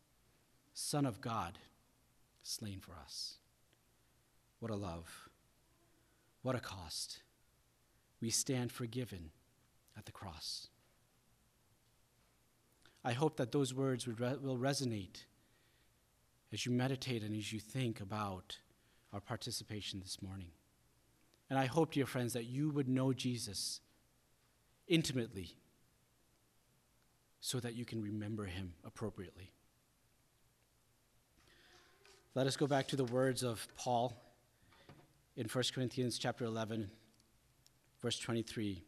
Son 0.75 1.07
of 1.07 1.21
God, 1.21 1.61
slain 2.43 2.81
for 2.81 2.95
us. 3.01 3.37
What 4.59 4.73
a 4.73 4.77
love. 4.77 5.29
What 6.43 6.57
a 6.57 6.61
cost. 6.61 7.23
We 8.21 8.31
stand 8.31 8.73
forgiven 8.73 9.31
at 9.97 10.07
the 10.07 10.13
cross. 10.13 10.67
I 13.05 13.13
hope 13.13 13.37
that 13.37 13.53
those 13.53 13.73
words 13.73 14.09
will 14.09 14.59
resonate 14.59 15.25
as 16.53 16.67
you 16.67 16.73
meditate 16.73 17.23
and 17.23 17.37
as 17.37 17.53
you 17.53 17.59
think 17.59 18.01
about 18.01 18.59
our 19.13 19.21
participation 19.21 20.01
this 20.01 20.21
morning. 20.23 20.51
And 21.49 21.59
I 21.59 21.67
hope, 21.67 21.93
dear 21.93 22.07
friends, 22.07 22.33
that 22.33 22.47
you 22.47 22.71
would 22.71 22.89
know 22.89 23.13
Jesus 23.13 23.81
intimately 24.89 25.57
so 27.41 27.61
that 27.61 27.75
you 27.75 27.85
can 27.85 28.03
remember 28.03 28.45
him 28.45 28.75
appropriately. 28.85 29.51
Let 32.35 32.47
us 32.47 32.57
go 32.57 32.67
back 32.67 32.89
to 32.89 32.97
the 32.97 33.05
words 33.05 33.43
of 33.43 33.67
Paul 33.77 34.15
in 35.37 35.47
1 35.47 35.65
Corinthians 35.75 36.19
chapter 36.19 36.45
11, 36.45 36.91
verse 38.01 38.19
23. 38.19 38.83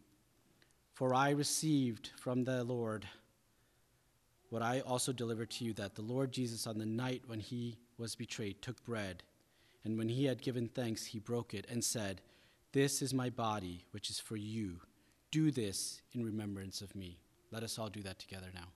For 0.95 1.13
I 1.15 1.31
received 1.31 2.11
from 2.17 2.45
the 2.45 2.65
Lord 2.65 3.07
what 4.55 4.63
I 4.63 4.83
also 4.83 5.13
delivered 5.13 5.51
to 5.51 5.65
you 5.65 5.73
that 5.73 5.97
the 5.97 6.03
Lord 6.03 6.31
Jesus, 6.31 6.69
on 6.69 6.79
the 6.79 6.87
night 6.87 7.23
when 7.27 7.41
he 7.41 7.77
was 7.99 8.15
betrayed, 8.15 8.63
took 8.63 8.85
bread, 8.85 9.25
and 9.85 9.99
when 9.99 10.09
he 10.09 10.27
had 10.27 10.43
given 10.43 10.69
thanks, 10.69 11.05
he 11.05 11.19
broke 11.19 11.55
it 11.55 11.67
and 11.69 11.83
said, 11.83 12.21
This 12.71 13.03
is 13.03 13.13
my 13.13 13.31
body, 13.31 13.85
which 13.91 14.11
is 14.11 14.21
for 14.21 14.37
you. 14.37 14.77
Do 15.33 15.51
this 15.51 16.03
in 16.13 16.25
remembrance 16.25 16.83
of 16.83 16.95
me. 16.95 17.19
Let 17.51 17.65
us 17.65 17.81
all 17.81 17.89
do 17.89 18.01
that 18.03 18.21
together 18.21 18.47
now. 18.55 18.69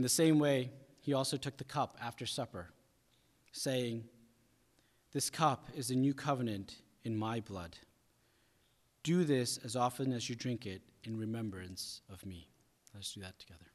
In 0.00 0.02
the 0.02 0.08
same 0.08 0.38
way, 0.38 0.70
he 1.02 1.12
also 1.12 1.36
took 1.36 1.58
the 1.58 1.64
cup 1.64 1.98
after 2.00 2.24
supper, 2.24 2.70
saying, 3.52 4.04
This 5.12 5.28
cup 5.28 5.68
is 5.76 5.88
the 5.88 5.94
new 5.94 6.14
covenant 6.14 6.76
in 7.04 7.14
my 7.14 7.40
blood. 7.40 7.76
Do 9.02 9.24
this 9.24 9.58
as 9.58 9.76
often 9.76 10.14
as 10.14 10.30
you 10.30 10.36
drink 10.36 10.64
it 10.64 10.80
in 11.04 11.18
remembrance 11.18 12.00
of 12.10 12.24
me. 12.24 12.48
Let's 12.94 13.12
do 13.12 13.20
that 13.20 13.38
together. 13.38 13.69